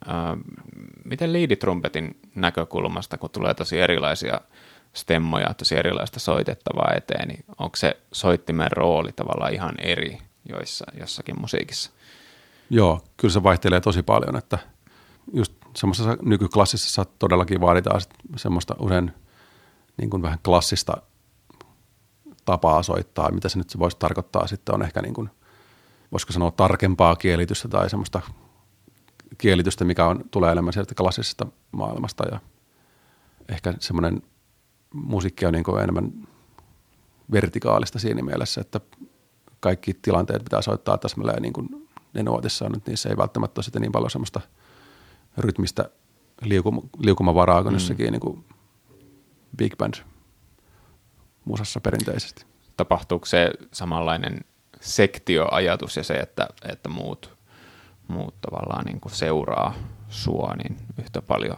miten 1.05 1.33
liiditrumpetin 1.33 2.19
näkökulmasta, 2.35 3.17
kun 3.17 3.29
tulee 3.29 3.53
tosi 3.53 3.79
erilaisia 3.79 4.41
stemmoja, 4.93 5.53
tosi 5.53 5.75
erilaista 5.77 6.19
soitettavaa 6.19 6.93
eteen, 6.95 7.27
niin 7.27 7.45
onko 7.59 7.75
se 7.75 7.97
soittimen 8.11 8.71
rooli 8.71 9.11
tavallaan 9.11 9.53
ihan 9.53 9.75
eri 9.79 10.17
joissa, 10.49 10.85
jossakin 10.99 11.41
musiikissa? 11.41 11.91
Joo, 12.69 13.01
kyllä 13.17 13.31
se 13.31 13.43
vaihtelee 13.43 13.81
tosi 13.81 14.03
paljon, 14.03 14.35
että 14.35 14.57
just 15.33 15.53
semmoisessa 15.75 16.17
nykyklassisessa 16.21 17.05
todellakin 17.19 17.61
vaaditaan 17.61 18.01
semmoista 18.35 18.75
usein 18.79 19.11
niin 19.97 20.09
kuin 20.09 20.21
vähän 20.21 20.39
klassista 20.43 20.97
tapaa 22.45 22.83
soittaa. 22.83 23.31
Mitä 23.31 23.49
se 23.49 23.57
nyt 23.57 23.69
se 23.69 23.79
voisi 23.79 23.97
tarkoittaa 23.99 24.47
sitten 24.47 24.75
on 24.75 24.81
ehkä 24.81 25.01
niin 25.01 25.13
kuin, 25.13 25.29
voisiko 26.11 26.33
sanoa 26.33 26.51
tarkempaa 26.51 27.15
kielitystä 27.15 27.67
tai 27.67 27.89
semmoista 27.89 28.21
kielitystä, 29.37 29.85
mikä 29.85 30.05
on, 30.05 30.23
tulee 30.31 30.51
enemmän 30.51 30.73
sieltä 30.73 30.95
klassisesta 30.95 31.47
maailmasta 31.71 32.23
ja 32.31 32.39
ehkä 33.49 33.73
semmoinen 33.79 34.21
musiikki 34.93 35.45
on 35.45 35.53
niin 35.53 35.63
kuin 35.63 35.83
enemmän 35.83 36.11
vertikaalista 37.31 37.99
siinä 37.99 38.21
mielessä, 38.23 38.61
että 38.61 38.79
kaikki 39.59 39.93
tilanteet 39.93 40.43
pitää 40.43 40.61
soittaa 40.61 40.97
täsmälleen 40.97 41.41
niin 41.41 41.53
kuin 41.53 41.87
ne 42.13 42.23
nuotissa 42.23 42.65
on, 42.65 42.75
että 42.75 42.91
niissä 42.91 43.09
ei 43.09 43.17
välttämättä 43.17 43.59
ole 43.59 43.63
sitten 43.63 43.81
niin 43.81 43.91
paljon 43.91 44.11
semmoista 44.11 44.41
rytmistä 45.37 45.89
liukuma, 46.41 46.81
liukumavaraa 46.99 47.61
kuin 47.63 47.73
mm. 47.73 47.75
jossakin 47.75 48.11
niin 48.11 48.19
kuin 48.19 48.45
big 49.57 49.77
band 49.77 49.93
musassa 51.45 51.81
perinteisesti. 51.81 52.45
Tapahtuuko 52.77 53.25
se 53.25 53.51
samanlainen 53.71 54.39
sektioajatus 54.81 55.97
ja 55.97 56.03
se, 56.03 56.13
että, 56.13 56.47
että 56.71 56.89
muut, 56.89 57.37
muut 58.07 58.35
tavallaan 58.41 58.85
niin 58.85 58.99
kuin 58.99 59.15
seuraa 59.15 59.73
sua 60.09 60.53
niin 60.63 60.77
yhtä 60.99 61.21
paljon? 61.21 61.57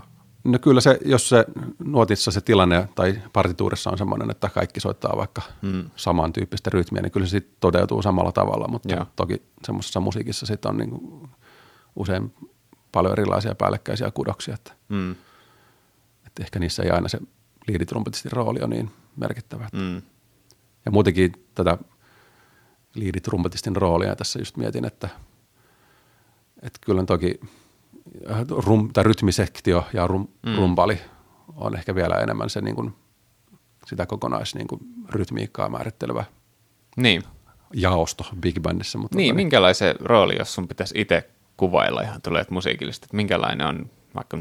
No 0.49 0.59
kyllä 0.59 0.81
se, 0.81 0.99
jos 1.05 1.29
se 1.29 1.45
nuotissa 1.79 2.31
se 2.31 2.41
tilanne 2.41 2.89
tai 2.95 3.21
partituurissa 3.33 3.89
on 3.89 3.97
semmoinen, 3.97 4.31
että 4.31 4.49
kaikki 4.49 4.79
soittaa 4.79 5.17
vaikka 5.17 5.41
hmm. 5.61 5.89
samantyyppistä 5.95 6.69
rytmiä, 6.69 7.01
niin 7.01 7.11
kyllä 7.11 7.25
se 7.25 7.29
sitten 7.29 7.57
toteutuu 7.59 8.01
samalla 8.01 8.31
tavalla, 8.31 8.67
mutta 8.67 8.93
Joo. 8.95 9.05
toki 9.15 9.41
semmoisessa 9.65 9.99
musiikissa 9.99 10.45
sitten 10.45 10.69
on 10.69 10.77
niin 10.77 10.89
kuin 10.89 11.29
usein 11.95 12.33
paljon 12.91 13.13
erilaisia 13.13 13.55
päällekkäisiä 13.55 14.11
kudoksia, 14.11 14.53
että, 14.53 14.73
hmm. 14.89 15.11
että 16.27 16.43
ehkä 16.43 16.59
niissä 16.59 16.83
ei 16.83 16.89
aina 16.89 17.09
se 17.09 17.19
liiditrumpetisti 17.67 18.29
rooli 18.31 18.59
on 18.61 18.69
niin 18.69 18.91
merkittävä. 19.15 19.69
Mm. 19.73 20.01
Ja 20.85 20.91
muutenkin 20.91 21.31
tätä 21.55 21.77
liiditrumpettistin 22.95 23.75
roolia 23.75 24.15
tässä 24.15 24.39
just 24.39 24.57
mietin, 24.57 24.85
että, 24.85 25.09
että 26.61 26.79
kyllä 26.81 27.03
toki 27.03 27.39
rum, 28.49 28.89
tai 28.93 29.03
rytmisektio 29.03 29.85
ja 29.93 30.07
rum, 30.07 30.27
mm. 30.45 30.55
rumpali 30.55 30.99
on 31.55 31.75
ehkä 31.75 31.95
vielä 31.95 32.15
enemmän 32.15 32.49
se 32.49 32.61
niin 32.61 32.75
kuin, 32.75 32.93
sitä 33.85 34.05
kokonais 34.05 34.55
niin 34.55 34.67
kuin, 34.67 34.81
rytmiikkaa 35.09 35.69
määrittelevä 35.69 36.23
niin. 36.97 37.23
jaosto 37.73 38.25
Big 38.39 38.59
Bandissa. 38.59 38.97
Mutta 38.97 39.17
niin, 39.17 39.29
tota, 39.29 39.35
minkälaisen 39.35 39.95
rooli, 39.99 40.35
jos 40.39 40.53
sun 40.53 40.67
pitäisi 40.67 41.01
itse 41.01 41.29
kuvailla 41.57 42.01
ihan 42.01 42.21
tulee 42.21 42.45
musikillisesti, 42.49 43.05
että 43.05 43.15
minkälainen 43.15 43.67
on 43.67 43.89
vaikka 44.15 44.37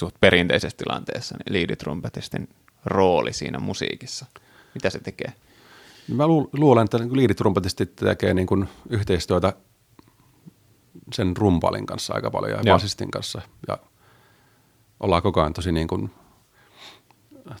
suht 0.00 0.14
perinteisessä 0.20 0.78
tilanteessa 0.78 1.36
niin 1.36 1.52
liiditrumpettistin 1.52 2.48
rooli 2.84 3.32
siinä 3.32 3.58
musiikissa? 3.58 4.26
Mitä 4.74 4.90
se 4.90 5.00
tekee? 5.00 5.32
Mä 6.08 6.26
luulen, 6.52 6.84
että 6.84 6.98
niin 6.98 7.16
liiditrumpetistit 7.16 7.96
tekee 7.96 8.34
niin 8.34 8.46
kuin 8.46 8.68
yhteistyötä 8.90 9.52
sen 11.12 11.36
rumpalin 11.36 11.86
kanssa 11.86 12.14
aika 12.14 12.30
paljon 12.30 12.52
ja 12.52 12.62
Joo. 12.64 12.74
basistin 12.74 13.10
kanssa. 13.10 13.42
Ja 13.68 13.78
ollaan 15.00 15.22
koko 15.22 15.40
ajan 15.40 15.52
tosi 15.52 15.72
niin 15.72 15.88
kuin 15.88 16.10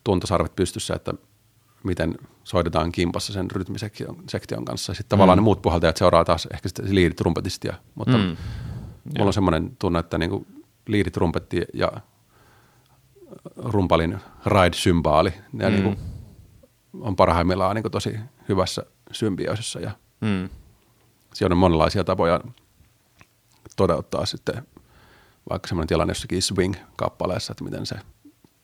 tuntosarvet 0.04 0.56
pystyssä, 0.56 0.94
että 0.94 1.14
miten 1.84 2.14
soitetaan 2.44 2.92
kimpassa 2.92 3.32
sen 3.32 3.50
rytmisektion 3.50 4.64
kanssa. 4.64 4.94
Sitten 4.94 5.06
mm. 5.06 5.18
tavallaan 5.18 5.38
ne 5.38 5.42
muut 5.42 5.62
puhaltajat 5.62 5.96
seuraa 5.96 6.24
taas 6.24 6.48
ehkä 6.52 6.68
sitten 6.68 6.94
liiditrumpetistia, 6.94 7.74
mutta 7.94 8.18
mm. 8.18 8.36
mulla 9.18 9.28
on 9.28 9.32
semmoinen 9.32 9.76
tunne, 9.78 9.98
että 9.98 10.18
niin 10.18 10.30
kuin 10.30 10.46
liiditrumpetti 10.86 11.62
ja 11.74 11.92
rumpalin 13.56 14.18
ride-symbaali. 14.46 15.32
Ne 15.52 15.68
mm. 15.68 15.74
niin 15.74 15.82
kuin 15.82 15.98
on 17.00 17.16
parhaimmillaan 17.16 17.76
niin 17.76 17.90
tosi 17.90 18.18
hyvässä 18.48 18.82
symbioisissa 19.12 19.80
ja 19.80 19.90
mm. 20.20 20.48
siellä 21.34 21.54
on 21.54 21.58
monenlaisia 21.58 22.04
tapoja 22.04 22.40
toteuttaa 23.76 24.26
sitten 24.26 24.66
vaikka 25.50 25.68
semmoinen 25.68 25.88
tilanne 25.88 26.10
jossakin 26.10 26.42
swing-kappaleessa, 26.42 27.52
että 27.52 27.64
miten 27.64 27.86
se 27.86 27.96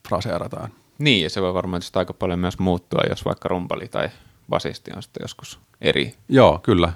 fraseerataan. 0.07 0.71
Niin, 0.97 1.23
ja 1.23 1.29
se 1.29 1.41
voi 1.41 1.53
varmaan 1.53 1.81
aika 1.95 2.13
paljon 2.13 2.39
myös 2.39 2.59
muuttua, 2.59 3.01
jos 3.09 3.25
vaikka 3.25 3.49
rumpali 3.49 3.87
tai 3.87 4.09
basisti 4.49 4.91
on 4.95 5.03
sitten 5.03 5.23
joskus 5.23 5.59
eri. 5.81 6.15
Joo, 6.29 6.59
kyllä. 6.63 6.93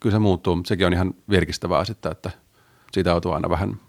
Kyllä 0.00 0.14
se 0.14 0.18
muuttuu, 0.18 0.56
mutta 0.56 0.68
sekin 0.68 0.86
on 0.86 0.92
ihan 0.92 1.14
virkistävää 1.30 1.84
sitten, 1.84 2.12
että 2.12 2.30
siitä 2.92 3.10
joutuu 3.10 3.32
aina 3.32 3.50
vähän 3.50 3.80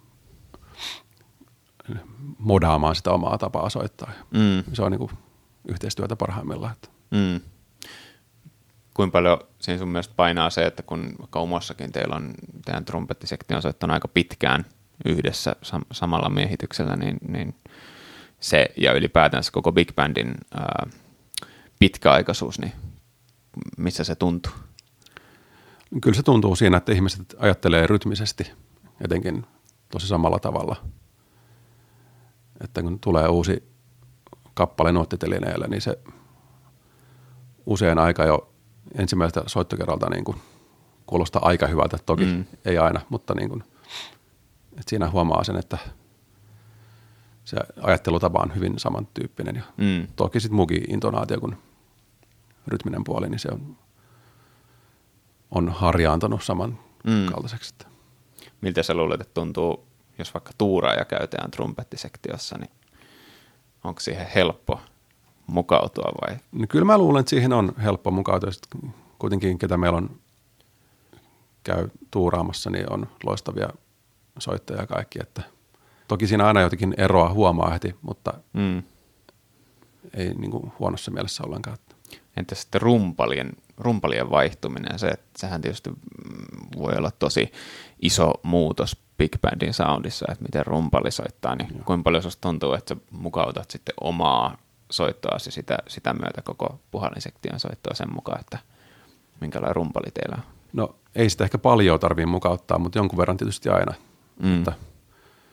modaamaan 2.37 2.95
sitä 2.95 3.11
omaa 3.11 3.37
tapaa 3.37 3.69
soittaa. 3.69 4.11
Mm. 4.31 4.73
Se 4.73 4.83
on 4.83 4.91
niin 4.91 4.99
kuin 4.99 5.11
yhteistyötä 5.67 6.15
parhaimmillaan. 6.15 6.75
Mm. 7.11 7.41
Kuinka 8.93 9.12
paljon 9.12 9.39
siinä 9.60 9.79
sun 9.79 9.89
mielestä 9.89 10.13
painaa 10.15 10.49
se, 10.49 10.65
että 10.65 10.84
kun 10.84 11.15
vaikka 11.19 11.39
omassakin 11.39 11.91
teillä 11.91 12.15
on 12.15 12.34
teidän 12.65 12.86
trumpettisektio 12.86 13.58
on 13.58 13.62
soittanut 13.62 13.93
aika 13.93 14.08
pitkään 14.08 14.65
yhdessä 15.06 15.56
sam- 15.65 15.86
samalla 15.91 16.29
miehityksellä, 16.29 16.95
niin, 16.95 17.17
niin 17.27 17.56
se 18.39 18.65
ja 18.77 18.93
ylipäätänsä 18.93 19.51
koko 19.51 19.71
Big 19.71 19.95
Bandin 19.95 20.36
ää, 20.53 20.88
pitkäaikaisuus, 21.79 22.60
niin 22.60 22.71
missä 23.77 24.03
se 24.03 24.15
tuntuu? 24.15 24.53
Kyllä 26.01 26.15
se 26.15 26.23
tuntuu 26.23 26.56
siinä, 26.56 26.77
että 26.77 26.91
ihmiset 26.91 27.36
ajattelee 27.38 27.88
rytmisesti 27.88 28.51
etenkin 29.01 29.45
tosi 29.91 30.08
samalla 30.08 30.39
tavalla– 30.39 30.75
että 32.63 32.82
kun 32.82 32.99
tulee 32.99 33.27
uusi 33.27 33.73
kappale 34.53 34.91
nuottitelineelle, 34.91 35.67
niin 35.67 35.82
se 35.82 35.99
usein 37.65 37.99
aika 37.99 38.25
jo 38.25 38.52
ensimmäistä 38.93 39.43
soittokerralta 39.47 40.10
niin 40.10 40.23
kuin 40.23 40.38
kuulostaa 41.06 41.45
aika 41.45 41.67
hyvältä. 41.67 41.97
Toki 42.06 42.25
mm. 42.25 42.45
ei 42.65 42.77
aina, 42.77 43.01
mutta 43.10 43.34
niin 43.34 43.49
kuin, 43.49 43.63
että 44.71 44.89
siinä 44.89 45.10
huomaa 45.10 45.43
sen, 45.43 45.56
että 45.56 45.77
se 47.45 47.58
ajattelutapa 47.82 48.39
on 48.39 48.56
hyvin 48.56 48.73
samantyyppinen. 48.79 49.56
Ja 49.56 49.63
mm. 49.77 50.08
Toki 50.15 50.39
sitten 50.39 50.56
muukin 50.56 50.91
intonaatio 50.91 51.39
kuin 51.39 51.58
rytminen 52.67 53.03
puoli, 53.03 53.29
niin 53.29 53.39
se 53.39 53.49
on, 53.51 53.77
on 55.51 55.69
harjaantunut 55.69 56.43
samankaltaiseksi. 56.43 57.73
Mm. 57.86 57.91
Miltä 58.62 58.84
sä 58.84 58.93
luulet, 58.93 59.21
että 59.21 59.34
tuntuu 59.34 59.88
jos 60.17 60.34
vaikka 60.34 60.51
tuuraaja 60.58 61.06
käytetään 61.06 61.51
trumpettisektiossa, 61.51 62.58
niin 62.58 62.71
onko 63.84 63.99
siihen 63.99 64.27
helppo 64.36 64.82
mukautua 65.47 66.12
vai? 66.21 66.38
No 66.51 66.65
kyllä 66.69 66.86
mä 66.86 66.97
luulen, 66.97 67.19
että 67.19 67.29
siihen 67.29 67.53
on 67.53 67.73
helppo 67.84 68.12
mukautua. 68.12 68.51
Sitten 68.51 68.93
kuitenkin, 69.19 69.60
ketä 69.60 69.77
meillä 69.77 69.97
on 69.97 70.10
käy 71.63 71.89
tuuraamassa, 72.12 72.69
niin 72.69 72.93
on 72.93 73.08
loistavia 73.23 73.69
soittajia 74.39 74.88
kaikki. 74.88 75.19
Että 75.21 75.43
toki 76.08 76.27
siinä 76.27 76.45
aina 76.45 76.62
jotenkin 76.62 76.93
eroa 76.97 77.34
huomaa 77.34 77.69
heti, 77.69 77.95
mutta 78.01 78.34
mm. 78.53 78.84
ei 80.13 80.34
niin 80.34 80.51
kuin 80.51 80.71
huonossa 80.79 81.12
mielessä 81.12 81.43
ollenkaan. 81.45 81.77
Entä 82.38 82.56
sitten 82.56 82.82
rumpalien, 82.82 83.51
rumpalien 83.77 84.29
vaihtuminen? 84.29 84.99
Se, 84.99 85.08
että 85.08 85.29
sehän 85.38 85.62
tietysti 85.62 85.89
voi 86.77 86.93
olla 86.97 87.12
tosi 87.12 87.51
iso 88.01 88.34
muutos 88.43 88.97
big 89.17 89.36
bandin 89.41 89.73
soundissa, 89.73 90.25
että 90.32 90.43
miten 90.43 90.65
rumpali 90.65 91.12
soittaa, 91.12 91.56
niin 91.56 91.69
Joo. 91.75 91.84
kuinka 91.86 92.03
paljon 92.03 92.23
sinusta 92.23 92.41
tuntuu, 92.41 92.73
että 92.73 92.95
sä 92.95 93.01
mukautat 93.12 93.71
sitten 93.71 93.93
omaa 94.01 94.58
soittoasi 94.93 95.51
sitä, 95.51 95.77
sitä 95.88 96.13
myötä 96.13 96.41
koko 96.41 96.79
puhallinsektion 96.91 97.60
soittoa 97.60 97.93
sen 97.93 98.13
mukaan, 98.13 98.39
että 98.39 98.60
minkälainen 99.41 99.75
rumpali 99.75 100.12
teillä 100.13 100.36
on? 100.38 100.43
No 100.73 100.95
ei 101.15 101.29
sitä 101.29 101.43
ehkä 101.43 101.58
paljon 101.58 101.99
tarvitse 101.99 102.25
mukauttaa, 102.25 102.79
mutta 102.79 102.99
jonkun 102.99 103.19
verran 103.19 103.38
tietysti 103.38 103.69
aina. 103.69 103.93
Mm. 104.43 104.58
Että 104.58 104.73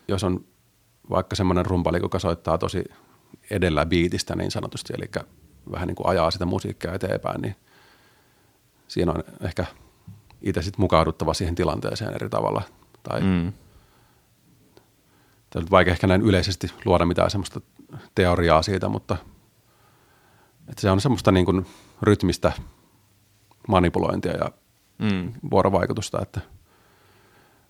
jos 0.09 0.25
on 0.25 0.45
vaikka 1.11 1.37
semmoinen 1.37 1.67
rumpali, 1.67 1.99
joka 2.03 2.19
soittaa 2.19 2.59
tosi 2.59 2.85
edellä 3.51 3.87
biitistä 3.87 4.37
niin 4.37 4.51
sanotusti, 4.51 4.93
eli 4.97 5.11
vähän 5.73 5.87
niin 5.87 5.97
kuin 5.97 6.07
ajaa 6.07 6.31
sitä 6.31 6.47
musiikkia 6.47 6.95
eteenpäin, 6.95 7.41
niin 7.41 7.57
siinä 8.89 9.13
on 9.13 9.25
ehkä 9.41 9.65
itse 10.43 10.63
sitten 10.63 10.83
mukauduttava 10.83 11.35
siihen 11.35 11.55
tilanteeseen 11.55 12.15
eri 12.15 12.29
tavalla. 12.29 12.63
Tai 13.03 13.21
mm. 13.21 13.53
On 15.59 15.67
vaikea 15.71 15.93
ehkä 15.93 16.07
näin 16.07 16.23
yleisesti 16.23 16.73
luoda 16.85 17.07
mitään 17.07 17.31
semmoista 17.31 17.61
teoriaa 18.15 18.63
siitä, 18.63 18.89
mutta 18.89 19.17
että 20.69 20.81
se 20.81 20.91
on 20.91 21.01
semmoista 21.01 21.33
niin 21.33 21.47
kuin 21.47 21.67
rytmistä 22.03 22.53
manipulointia 23.69 24.33
ja 24.33 24.51
mm. 24.99 25.33
vuorovaikutusta. 25.51 26.23
Että, 26.23 26.41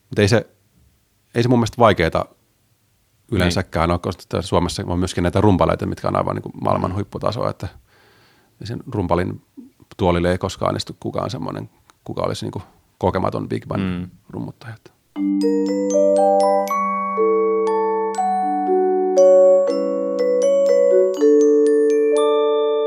mutta 0.08 0.22
ei 0.22 0.28
se, 0.28 0.46
ei 1.34 1.42
se 1.42 1.48
mun 1.48 1.58
mielestä 1.58 1.78
vaikeaa 1.78 2.24
yleensäkään 3.32 3.88
niin. 3.88 3.92
ole, 3.92 3.98
koska 3.98 4.42
Suomessa 4.42 4.82
on 4.86 4.98
myöskin 4.98 5.22
näitä 5.22 5.40
rumpaleita, 5.40 5.86
mitkä 5.86 6.08
on 6.08 6.16
aivan 6.16 6.34
niin 6.34 6.42
kuin 6.42 6.52
maailman 6.60 6.94
huipputasoa, 6.94 7.50
että 7.50 7.68
sen 8.64 8.82
rumpalin 8.92 9.42
tuolille 9.96 10.30
ei 10.32 10.38
koskaan 10.38 10.76
istu 10.76 10.96
kukaan 11.00 11.30
semmoinen, 11.30 11.70
kuka 12.04 12.22
olisi 12.22 12.44
niin 12.44 12.52
kuin 12.52 12.62
kokematon 12.98 13.48
big 13.48 13.66
band 13.66 13.82
mm. 13.82 14.10
rummuttaja. 14.28 14.74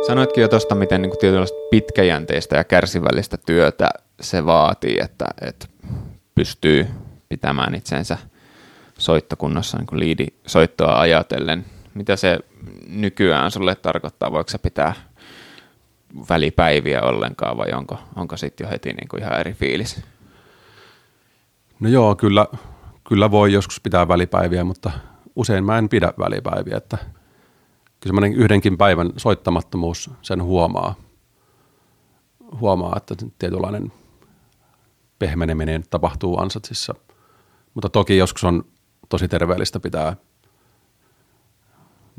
Sanoitkin 0.08 0.42
jo 0.42 0.48
tuosta, 0.48 0.76
miten 0.76 1.02
niin 1.02 1.18
tietynlaista 1.20 1.58
pitkäjänteistä 1.72 2.56
ja 2.56 2.63
kärsivällistä 2.63 3.38
työtä 3.38 3.89
se 4.22 4.46
vaatii, 4.46 4.98
että, 5.02 5.26
että 5.42 5.68
pystyy 6.36 6.88
pitämään 7.30 7.76
itsensä 7.76 8.18
soittokunnossa 8.98 9.78
niin 9.78 10.00
liidi 10.00 10.28
soittoa 10.48 11.00
ajatellen. 11.00 11.66
Mitä 11.94 12.16
se 12.16 12.39
nykyään 12.88 13.52
sulle 13.52 13.76
tarkoittaa? 13.76 14.32
Voiko 14.32 14.50
se 14.50 14.58
pitää 14.58 14.94
välipäiviä 16.30 17.02
ollenkaan 17.02 17.58
vai 17.58 17.72
onko, 17.74 18.00
onko 18.16 18.38
sitten 18.38 18.66
jo 18.66 18.72
heti 18.72 18.94
niin 18.94 19.08
kuin 19.08 19.24
ihan 19.24 19.39
eri 19.39 19.54
fiilis? 19.54 20.02
No 21.80 21.89
joo, 21.89 22.16
kyllä, 22.16 22.48
kyllä 23.08 23.32
voi 23.32 23.54
joskus 23.54 23.80
pitää 23.80 24.08
välipäiviä, 24.08 24.63
mutta 24.63 24.92
usein 25.36 25.63
mä 25.63 25.78
en 25.78 25.89
pidä 25.89 26.13
välipäiviä, 26.18 26.78
että– 26.78 26.98
semmoinen 28.10 28.34
yhdenkin 28.34 28.78
päivän 28.78 29.12
soittamattomuus 29.18 30.10
sen 30.22 30.44
huomaa, 30.44 30.96
huomaa 32.60 32.94
että 32.98 33.16
tietynlainen 33.39 33.94
pehmeneminen 35.20 35.84
tapahtuu 35.89 36.39
ansatsissa. 36.39 36.96
Mutta 37.74 37.89
toki 37.89 38.18
joskus 38.18 38.44
on 38.44 38.66
tosi 39.10 39.28
terveellistä 39.28 39.80
pitää 39.80 40.16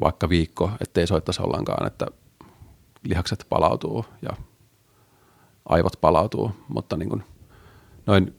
vaikka 0.00 0.28
viikko, 0.28 0.70
ettei 0.80 1.06
soittaisi 1.06 1.42
ollenkaan, 1.42 1.86
että 1.86 2.06
lihakset 3.04 3.46
palautuu 3.48 4.04
ja 4.22 4.30
aivot 5.68 6.00
palautuu, 6.00 6.52
mutta 6.68 6.96
niin 6.96 7.08
kuin 7.08 7.24
noin 8.06 8.34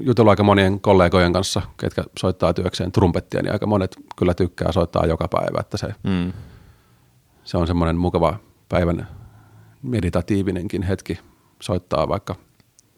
jutellut 0.00 0.30
aika 0.30 0.42
monien 0.42 0.80
kollegojen 0.80 1.32
kanssa, 1.32 1.62
ketkä 1.76 2.04
soittaa 2.18 2.54
työkseen 2.54 2.92
trumpettia, 2.92 3.42
niin 3.42 3.52
aika 3.52 3.66
monet 3.66 3.96
kyllä 4.16 4.34
tykkää 4.34 4.72
soittaa 4.72 5.06
joka 5.06 5.28
päivä, 5.28 5.60
että 5.60 5.76
se, 5.76 5.94
mm. 6.02 6.32
se 7.44 7.56
on 7.56 7.66
semmoinen 7.66 7.96
mukava 7.96 8.36
päivän 8.68 9.08
meditatiivinenkin 9.82 10.82
hetki 10.82 11.18
soittaa 11.60 12.08
vaikka 12.08 12.36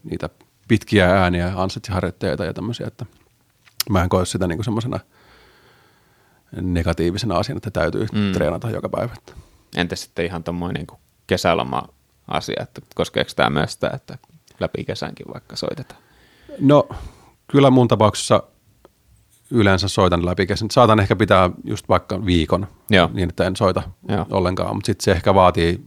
niitä 0.05 0.29
pitkiä 0.69 1.23
ääniä, 1.23 1.53
ansatsiharjoitteita 1.57 2.45
ja 2.45 2.55
tämmöisiä, 2.55 2.87
että 2.87 3.07
mä 3.91 4.03
en 4.03 4.09
koe 4.09 4.27
sitä 4.27 4.47
niin 4.47 4.65
semmoisena 4.65 5.01
negatiivisena 6.61 7.37
asiana, 7.37 7.57
että 7.57 7.71
täytyy 7.71 8.07
mm. 8.13 8.33
treenata 8.33 8.71
joka 8.71 8.89
päivä. 8.89 9.15
Entä 9.77 9.97
sitten 9.97 10.25
ihan 10.25 10.45
tuommoinen 10.45 10.87
niin 10.89 11.01
kesäloma-asia, 11.27 12.63
että 12.63 12.81
koskeeko 12.95 13.31
tämä 13.37 13.51
myös 13.51 13.73
sitä, 13.73 13.91
että 13.95 14.19
läpi 14.61 14.85
kesänkin 14.85 15.27
vaikka 15.35 15.57
soitetaan? 15.57 16.04
No 16.61 16.89
kyllä 17.47 17.71
mun 17.71 17.89
tapauksessa 17.89 18.43
yleensä 19.51 19.89
soitan 19.89 20.27
läpi 20.27 20.47
kesän. 20.47 20.71
Saatan 20.71 21.01
ehkä 21.01 21.17
pitää 21.17 21.51
just 21.65 21.89
vaikka 21.89 22.27
viikon 22.27 22.67
Joo. 22.91 23.11
niin, 23.13 23.29
että 23.29 23.47
en 23.47 23.57
soita 23.57 23.83
Joo. 24.09 24.27
ollenkaan, 24.31 24.77
mutta 24.77 24.87
sitten 24.87 25.05
se 25.05 25.13
ehkä 25.13 25.35
vaatii 25.35 25.85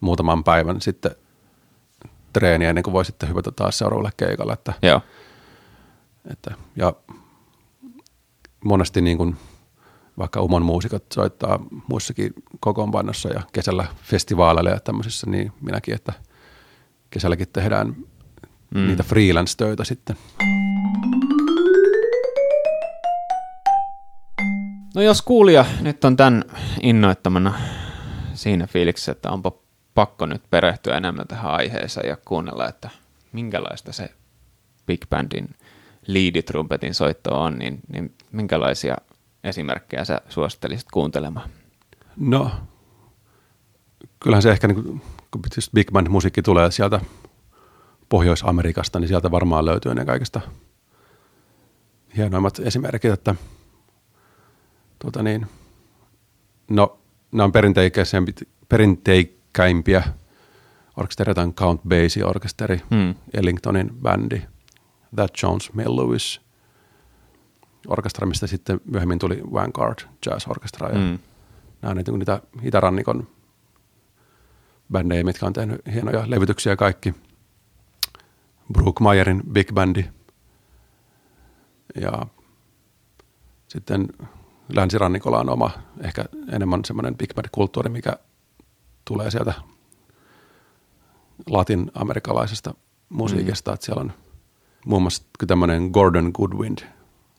muutaman 0.00 0.44
päivän 0.44 0.80
sitten 0.80 1.10
treeniä 2.32 2.68
ennen 2.68 2.84
kuin 2.84 2.94
voi 2.94 3.04
sitten 3.04 3.28
hypätä 3.28 3.50
taas 3.50 3.78
seuraavalle 3.78 4.10
keikalle. 4.16 4.52
Että, 4.52 4.72
Joo. 4.82 5.00
Että, 6.30 6.54
ja 6.76 6.92
monesti 8.64 9.00
niin 9.00 9.18
kuin 9.18 9.36
vaikka 10.18 10.40
Umon 10.40 10.62
muusikot 10.62 11.04
soittaa 11.12 11.58
muissakin 11.88 12.32
kokoonpanossa 12.60 13.28
ja 13.28 13.42
kesällä 13.52 13.86
festivaaleilla 14.02 14.70
ja 14.70 14.80
tämmöisissä, 14.80 15.30
niin 15.30 15.52
minäkin, 15.60 15.94
että 15.94 16.12
kesälläkin 17.10 17.48
tehdään 17.52 17.96
mm. 18.74 18.86
niitä 18.86 19.02
freelance-töitä 19.02 19.84
sitten. 19.84 20.16
No 24.94 25.02
jos 25.02 25.22
kuulija 25.22 25.64
nyt 25.80 26.04
on 26.04 26.16
tämän 26.16 26.44
innoittamana 26.82 27.54
siinä 28.34 28.66
fiiliksessä, 28.66 29.12
että 29.12 29.30
onpa 29.30 29.52
pakko 29.94 30.26
nyt 30.26 30.42
perehtyä 30.50 30.96
enemmän 30.96 31.28
tähän 31.28 31.52
aiheeseen 31.52 32.08
ja 32.08 32.16
kuunnella, 32.24 32.68
että 32.68 32.90
minkälaista 33.32 33.92
se 33.92 34.10
Big 34.86 35.00
Bandin 35.10 35.48
liiditrumpetin 36.06 36.94
soitto 36.94 37.42
on, 37.42 37.58
niin, 37.58 37.80
niin 37.88 38.14
minkälaisia 38.32 38.96
esimerkkejä 39.44 40.04
sä 40.04 40.20
suosittelisit 40.28 40.88
kuuntelemaan? 40.92 41.50
No, 42.16 42.50
kyllähän 44.20 44.42
se 44.42 44.50
ehkä, 44.50 44.68
niin 44.68 45.02
kun 45.30 45.42
Big 45.74 45.90
Band-musiikki 45.92 46.42
tulee 46.42 46.70
sieltä 46.70 47.00
Pohjois-Amerikasta, 48.12 49.00
niin 49.00 49.08
sieltä 49.08 49.30
varmaan 49.30 49.64
löytyy 49.64 49.94
ne 49.94 50.04
kaikista 50.04 50.40
hienoimmat 52.16 52.58
esimerkit, 52.58 53.12
että 53.12 53.34
tuota 54.98 55.22
niin, 55.22 55.46
no, 56.70 56.98
nämä 57.32 57.44
on 57.44 57.52
perinteikäimpiä 58.68 60.02
orkestereita 60.96 61.42
on 61.42 61.54
Count 61.54 61.80
Basie 61.88 62.24
orkesteri, 62.24 62.82
hmm. 62.90 63.14
Ellingtonin 63.34 63.90
bändi, 64.02 64.42
That 65.16 65.30
Jones 65.42 65.72
Mill 65.72 65.96
Lewis 65.96 66.40
orkestra, 67.88 68.26
mistä 68.26 68.46
sitten 68.46 68.80
myöhemmin 68.84 69.18
tuli 69.18 69.42
Vanguard 69.52 69.98
Jazz 70.26 70.46
Orchestra 70.48 70.88
ja 70.88 70.98
hmm. 70.98 71.18
nämä 71.82 71.90
on 71.90 71.96
niitä, 71.96 72.12
niitä 72.12 72.40
itärannikon 72.62 73.28
bändejä, 74.92 75.24
mitkä 75.24 75.46
on 75.46 75.52
tehnyt 75.52 75.80
hienoja 75.92 76.30
levytyksiä 76.30 76.76
kaikki– 76.76 77.14
Brookmayerin 78.72 79.42
Big 79.52 79.72
Bandi. 79.72 80.04
Ja 82.00 82.26
sitten 83.68 84.08
länsirannikolla 84.68 85.38
on 85.38 85.48
oma 85.48 85.70
ehkä 86.00 86.24
enemmän 86.52 86.84
semmoinen 86.84 87.16
big 87.16 87.34
band-kulttuuri, 87.34 87.88
mikä 87.88 88.16
tulee 89.04 89.30
sieltä 89.30 89.54
latin-amerikkalaisesta 91.46 92.74
musiikista, 93.08 93.70
mm. 93.70 93.74
että 93.74 93.86
siellä 93.86 94.00
on 94.00 94.12
muun 94.86 95.02
muassa 95.02 95.24
tämmöinen 95.46 95.90
Gordon 95.92 96.30
Goodwind 96.34 96.78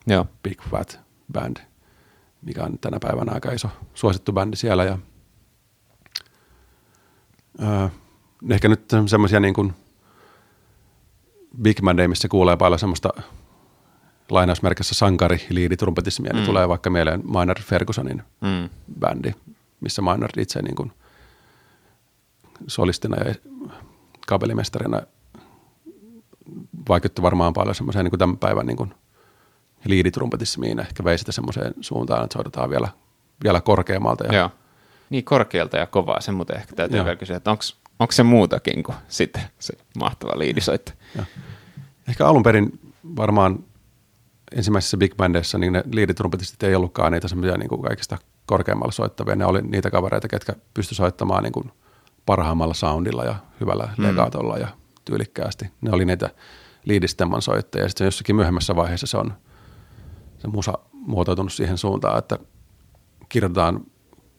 Joo. 0.08 0.26
Big 0.44 0.62
Fat 0.62 1.00
Band, 1.34 1.58
mikä 2.42 2.64
on 2.64 2.80
tänä 2.80 2.98
päivänä 3.02 3.32
aika 3.32 3.52
iso 3.52 3.70
suosittu 3.94 4.32
bändi 4.34 4.56
siellä. 4.56 4.84
Ja, 4.84 4.98
öö, 7.62 7.88
ehkä 8.50 8.70
nyt 8.70 8.92
semmoisia 9.06 9.40
niin 9.40 9.54
kuin 9.54 9.74
Big 11.62 11.82
Monday, 11.82 12.08
missä 12.08 12.28
kuulee 12.28 12.58
paljon 12.58 12.80
semmoista 12.80 13.10
lainausmerkissä 14.30 14.96
sankari 14.96 15.46
liiditrumpetissa 15.50 16.24
niin 16.24 16.36
mm. 16.36 16.46
tulee 16.46 16.70
vaikka 16.70 16.90
mieleen 16.90 17.22
Maynard 17.24 17.62
Fergusonin 17.62 18.24
mm. 18.42 18.70
bändi, 19.00 19.34
missä 19.82 20.02
Maynard 20.02 20.38
itse 20.38 20.62
niin 20.62 20.76
kuin 20.76 20.92
solistina 22.68 23.28
ja 23.28 23.36
kabelimestarina 24.28 25.02
vaikutti 26.90 27.22
varmaan 27.22 27.54
paljon 27.54 27.76
semmoiseen 27.76 28.06
niin 28.06 28.20
tämän 28.20 28.38
päivän 28.38 28.66
niin 28.66 28.78
kuin 28.78 28.94
liiditrumpetissimiin. 29.86 30.80
Ehkä 30.80 31.04
vei 31.04 31.18
sitä 31.18 31.32
semmoiseen 31.32 31.74
suuntaan, 31.82 32.24
että 32.24 32.34
soitetaan 32.34 32.70
vielä, 32.70 32.88
vielä 33.44 33.62
korkeammalta. 33.62 34.24
Ja... 34.26 34.34
Joo. 34.34 34.50
Niin 35.10 35.24
korkealta 35.24 35.78
ja 35.78 35.88
kovaa, 35.88 36.22
sen 36.22 36.36
muuten 36.36 36.58
ehkä 36.58 36.76
täytyy 36.76 36.98
Joo. 36.98 37.06
vielä 37.06 37.16
kysyä, 37.16 37.38
että 37.38 37.52
onko 37.52 37.64
onko 38.04 38.12
se 38.12 38.24
muutakin 38.24 38.84
kuin 38.84 38.98
sitten 39.08 39.44
se 39.60 39.74
mahtava 40.00 40.40
liidisoitto? 40.40 40.92
Ehkä 42.08 42.28
alun 42.28 42.44
perin 42.44 42.94
varmaan 43.16 43.64
ensimmäisessä 44.56 44.98
big 44.98 45.16
bandissa 45.16 45.58
niin 45.58 45.74
ne 45.74 45.84
liiditrumpetista 45.92 46.68
ei 46.68 46.76
ollutkaan 46.76 47.12
niitä 47.12 47.28
semmoisia 47.28 47.58
niin 47.58 47.82
kaikista 47.82 48.18
korkeammalla 48.46 48.92
soittavia. 48.92 49.36
Ne 49.36 49.46
oli 49.46 49.62
niitä 49.62 49.92
kavereita, 49.92 50.28
ketkä 50.28 50.54
pysty 50.74 50.96
soittamaan 50.96 51.44
niin 51.44 51.54
kuin 51.54 51.72
parhaimmalla 52.26 52.74
soundilla 52.74 53.24
ja 53.24 53.36
hyvällä 53.60 53.90
mm. 53.98 54.04
legaatolla 54.04 54.58
ja 54.58 54.68
tyylikkäästi. 55.06 55.66
Ne 55.82 55.92
oli 55.92 56.06
niitä 56.06 56.30
liidistemman 56.86 57.42
soittajia. 57.42 57.90
Sitten 57.90 58.06
jossakin 58.06 58.36
myöhemmässä 58.36 58.76
vaiheessa 58.76 59.08
se 59.08 59.18
on 59.18 59.34
se 60.38 60.48
musa 60.48 60.74
muotoutunut 60.92 61.54
siihen 61.54 61.78
suuntaan, 61.78 62.20
että 62.20 62.40
kirjoitetaan 63.30 63.86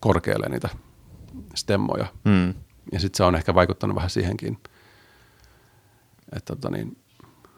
korkealle 0.01 0.49
niitä 0.49 0.69
stemmoja. 1.55 2.07
Mm. 2.25 2.55
Ja 2.93 3.01
sitten 3.01 3.17
se 3.17 3.25
on 3.25 3.35
ehkä 3.35 3.55
vaikuttanut 3.55 3.97
vähän 3.97 4.11
siihenkin, 4.11 4.59
että 6.33 6.57
tota 6.57 6.71
niin, 6.71 6.97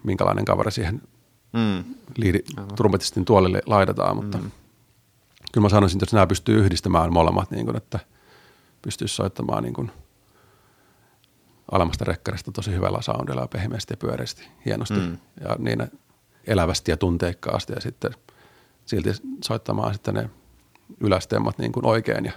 minkälainen 0.03 0.45
kaveri 0.45 0.73
siihen 0.73 1.03
mm. 1.53 1.85
liidi, 2.17 2.43
trumpetistin 2.77 3.25
tuolille 3.25 3.63
laitetaan, 3.67 4.17
mutta 4.17 4.39
mm. 4.39 4.51
kyllä 5.53 5.65
mä 5.65 5.69
sanoisin, 5.69 5.97
että 5.97 6.05
jos 6.05 6.13
nämä 6.13 6.27
pystyy 6.27 6.59
yhdistämään 6.59 7.13
molemmat, 7.13 7.51
niin 7.51 7.67
kun, 7.67 7.77
että 7.77 7.99
pystyisi 8.83 9.15
soittamaan 9.15 9.63
niin 9.63 9.75
kun 9.75 9.91
alemmasta 11.73 12.05
rekkarista 12.05 12.53
tosi 12.53 12.71
hyvällä 12.73 13.03
soundilla 13.03 13.41
ja 13.41 13.49
pehmeästi 13.49 13.93
ja 13.93 13.97
pyöreästi, 13.97 14.49
hienosti 14.65 14.95
mm. 14.95 15.19
ja 15.41 15.57
niin 15.59 15.91
elävästi 16.47 16.91
ja 16.91 16.97
tunteikkaasti 16.97 17.73
ja 17.73 17.81
sitten 17.81 18.11
silti 18.87 19.11
soittamaan 19.45 19.95
sitten 19.95 20.15
ne 20.15 20.31
ylästemmat 21.01 21.59
niin 21.59 21.73
kuin 21.73 21.87
oikein 21.87 22.25
ja 22.25 22.33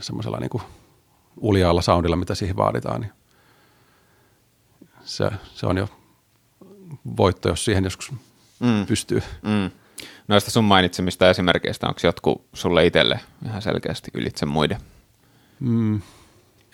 semmoisella 0.00 0.38
niin 0.38 0.50
kuin 0.50 0.62
uljaalla 1.36 1.82
soundilla, 1.82 2.16
mitä 2.16 2.34
siihen 2.34 2.56
vaaditaan, 2.56 3.00
niin 3.00 3.12
se, 5.04 5.30
se 5.54 5.66
on 5.66 5.76
jo 5.76 5.88
voitto, 7.16 7.48
jos 7.48 7.64
siihen 7.64 7.84
joskus 7.84 8.12
mm. 8.60 8.86
pystyy. 8.86 9.22
Mm. 9.42 9.70
Noista 10.28 10.50
sun 10.50 10.64
mainitsemista 10.64 11.30
esimerkkeistä, 11.30 11.88
onko 11.88 12.00
jotkut 12.02 12.46
sulle 12.52 12.86
itselle 12.86 13.20
ihan 13.46 13.62
selkeästi 13.62 14.10
ylitse 14.14 14.46
muiden? 14.46 14.80
Mm. 15.60 16.00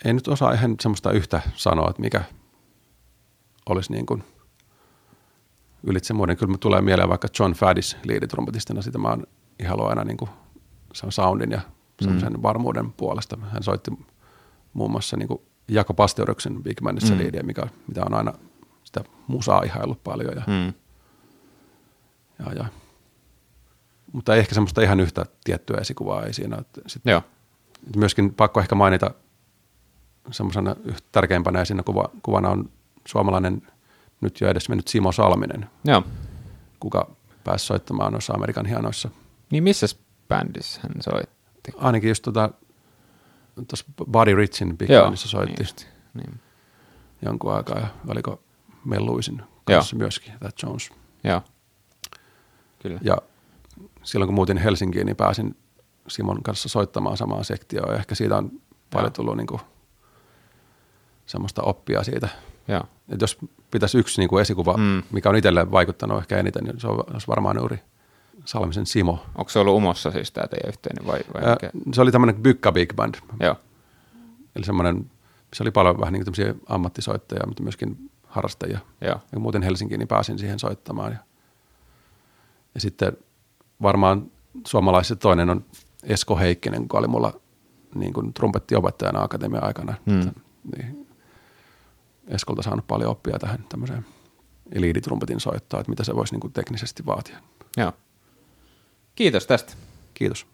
Ei 0.05 0.13
nyt 0.13 0.27
osaa 0.27 0.53
ihan 0.53 0.75
semmoista 0.81 1.11
yhtä 1.11 1.41
sanoa, 1.55 1.89
että 1.89 2.01
mikä 2.01 2.23
olisi 3.69 3.91
niin 3.91 4.05
kuin 4.05 4.23
ylitse 5.83 6.13
muiden. 6.13 6.37
Kyllä 6.37 6.57
tulee 6.57 6.81
mieleen 6.81 7.09
vaikka 7.09 7.27
John 7.39 7.53
Faddis 7.53 7.97
liiditrumpetistena, 8.03 8.81
sitä 8.81 8.97
mä 8.97 9.07
oon 9.07 9.23
ihailu 9.59 9.85
aina 9.85 10.03
niin 10.03 10.17
kuin 10.17 10.29
sen 10.93 11.11
soundin 11.11 11.51
ja 11.51 11.61
semmoisen 12.01 12.33
mm. 12.33 12.41
varmuuden 12.43 12.93
puolesta. 12.93 13.37
Hän 13.51 13.63
soitti 13.63 13.91
muun 14.73 14.91
muassa 14.91 15.17
niin 15.17 15.27
kuin 15.27 15.41
Jako 15.67 15.93
Pasteuryksen 15.93 16.63
Big 16.63 16.81
Bandissa 16.83 17.13
mm. 17.13 17.19
liidiä, 17.19 17.43
mikä, 17.43 17.67
mitä 17.87 18.01
on 18.05 18.13
aina 18.13 18.33
sitä 18.83 19.03
musaa 19.27 19.63
ihaillut 19.63 20.03
paljon. 20.03 20.33
Ja, 20.35 20.43
mm. 20.47 20.73
ja, 22.39 22.53
ja. 22.55 22.65
Mutta 24.11 24.35
ehkä 24.35 24.55
semmoista 24.55 24.81
ihan 24.81 24.99
yhtä 24.99 25.25
tiettyä 25.43 25.77
esikuvaa 25.77 26.23
ei 26.23 26.33
siinä. 26.33 26.57
Että 26.57 26.81
sit, 26.87 27.01
Joo. 27.05 27.21
Että 27.87 27.99
myöskin 27.99 28.33
pakko 28.33 28.59
ehkä 28.59 28.75
mainita 28.75 29.11
semmoisena 30.31 30.75
tärkeimpänä 31.11 31.61
esina 31.61 31.83
kuva, 31.83 32.09
kuvana 32.23 32.49
on 32.49 32.69
suomalainen 33.07 33.61
nyt 34.21 34.41
jo 34.41 34.49
edes 34.49 34.69
mennyt 34.69 34.87
Simo 34.87 35.11
Salminen, 35.11 35.69
Joo. 35.85 36.03
kuka 36.79 37.15
pääsi 37.43 37.65
soittamaan 37.65 38.11
noissa 38.11 38.33
Amerikan 38.33 38.65
hienoissa. 38.65 39.09
Niin 39.51 39.63
missä 39.63 39.87
bändissä 40.27 40.79
hän 40.83 40.91
soitti? 40.99 41.71
Ainakin 41.77 42.09
just 42.09 42.23
tuota, 42.23 42.49
tuossa 43.55 43.85
Buddy 44.11 44.35
Richin 44.35 44.77
Big 44.77 44.89
Joo, 44.89 45.03
Bandissa 45.03 45.27
soitti 45.27 45.63
niin 45.63 45.85
niin. 46.13 46.39
jonkun 47.21 47.53
aikaa 47.53 47.79
ja 47.79 47.87
oliko 48.07 48.43
Melluisin 48.85 49.41
kanssa 49.65 49.95
Joo. 49.95 49.99
myöskin, 49.99 50.33
That 50.39 50.55
Jones. 50.63 50.91
Joo, 51.23 51.41
kyllä. 52.79 52.99
Ja 53.03 53.17
silloin 54.03 54.27
kun 54.27 54.35
muutin 54.35 54.57
Helsinkiin, 54.57 55.05
niin 55.05 55.15
pääsin 55.15 55.55
Simon 56.07 56.43
kanssa 56.43 56.69
soittamaan 56.69 57.17
samaa 57.17 57.43
sektioa 57.43 57.91
ja 57.91 57.97
ehkä 57.97 58.15
siitä 58.15 58.37
on 58.37 58.51
paljon 58.89 59.05
Joo. 59.05 59.13
tullut 59.13 59.37
niin 59.37 59.47
kuin 59.47 59.61
semmoista 61.25 61.61
oppia 61.61 62.03
siitä. 62.03 62.29
Joo. 62.67 62.83
Et 63.09 63.21
jos 63.21 63.37
pitäisi 63.71 63.97
yksi 63.97 64.21
niin 64.21 64.29
kuin 64.29 64.41
esikuva, 64.41 64.77
mm. 64.77 65.03
mikä 65.11 65.29
on 65.29 65.35
itselle 65.35 65.71
vaikuttanut 65.71 66.17
ehkä 66.17 66.37
eniten, 66.37 66.63
niin 66.63 66.79
se 66.79 66.87
on, 66.87 67.03
olisi 67.13 67.27
varmaan 67.27 67.57
juuri 67.57 67.79
Salmisen 68.45 68.85
Simo. 68.85 69.25
Onko 69.35 69.49
se 69.49 69.59
ollut 69.59 69.75
Umossa 69.75 70.11
siis 70.11 70.31
tämä 70.31 70.47
teidän 70.47 70.69
yhteinen 70.69 71.07
vai, 71.07 71.19
vai 71.33 71.43
Ää, 71.43 71.57
Se 71.93 72.01
oli 72.01 72.11
tämmöinen 72.11 72.35
Bykka 72.35 72.71
Big 72.71 72.93
Band. 72.95 73.15
Joo. 73.39 73.55
Eli 74.55 74.65
semmoinen, 74.65 75.11
se 75.53 75.63
oli 75.63 75.71
paljon 75.71 75.99
vähän 75.99 76.13
niin 76.13 76.25
kuin 76.25 76.61
ammattisoittajia, 76.69 77.47
mutta 77.47 77.63
myöskin 77.63 78.11
harrastajia. 78.27 78.79
Joo. 79.01 79.19
Ja 79.31 79.39
muuten 79.39 79.61
Helsinkiin 79.61 79.99
niin 79.99 80.07
pääsin 80.07 80.39
siihen 80.39 80.59
soittamaan. 80.59 81.11
Ja, 81.11 81.17
ja 82.75 82.81
sitten 82.81 83.17
varmaan 83.81 84.31
suomalaiset 84.67 85.19
toinen 85.19 85.49
on 85.49 85.65
Esko 86.03 86.35
Heikkinen, 86.35 86.81
joka 86.81 86.97
oli 86.97 87.07
mulla 87.07 87.33
niin 87.95 88.13
kuin 88.13 88.33
trumpettiopettajana 88.33 89.23
akatemian 89.23 89.63
aikana. 89.63 89.93
Hmm. 90.11 90.31
Niin, 90.77 91.07
Eskolta 92.27 92.61
saanut 92.61 92.87
paljon 92.87 93.11
oppia 93.11 93.39
tähän 93.39 93.65
tämmöiseen 93.69 94.05
eliiditrumpetin 94.71 95.39
soittaa, 95.39 95.79
että 95.79 95.89
mitä 95.89 96.03
se 96.03 96.15
voisi 96.15 96.33
niin 96.33 96.41
kuin 96.41 96.53
teknisesti 96.53 97.05
vaatia. 97.05 97.37
Joo. 97.77 97.93
Kiitos 99.15 99.47
tästä. 99.47 99.73
Kiitos. 100.13 100.47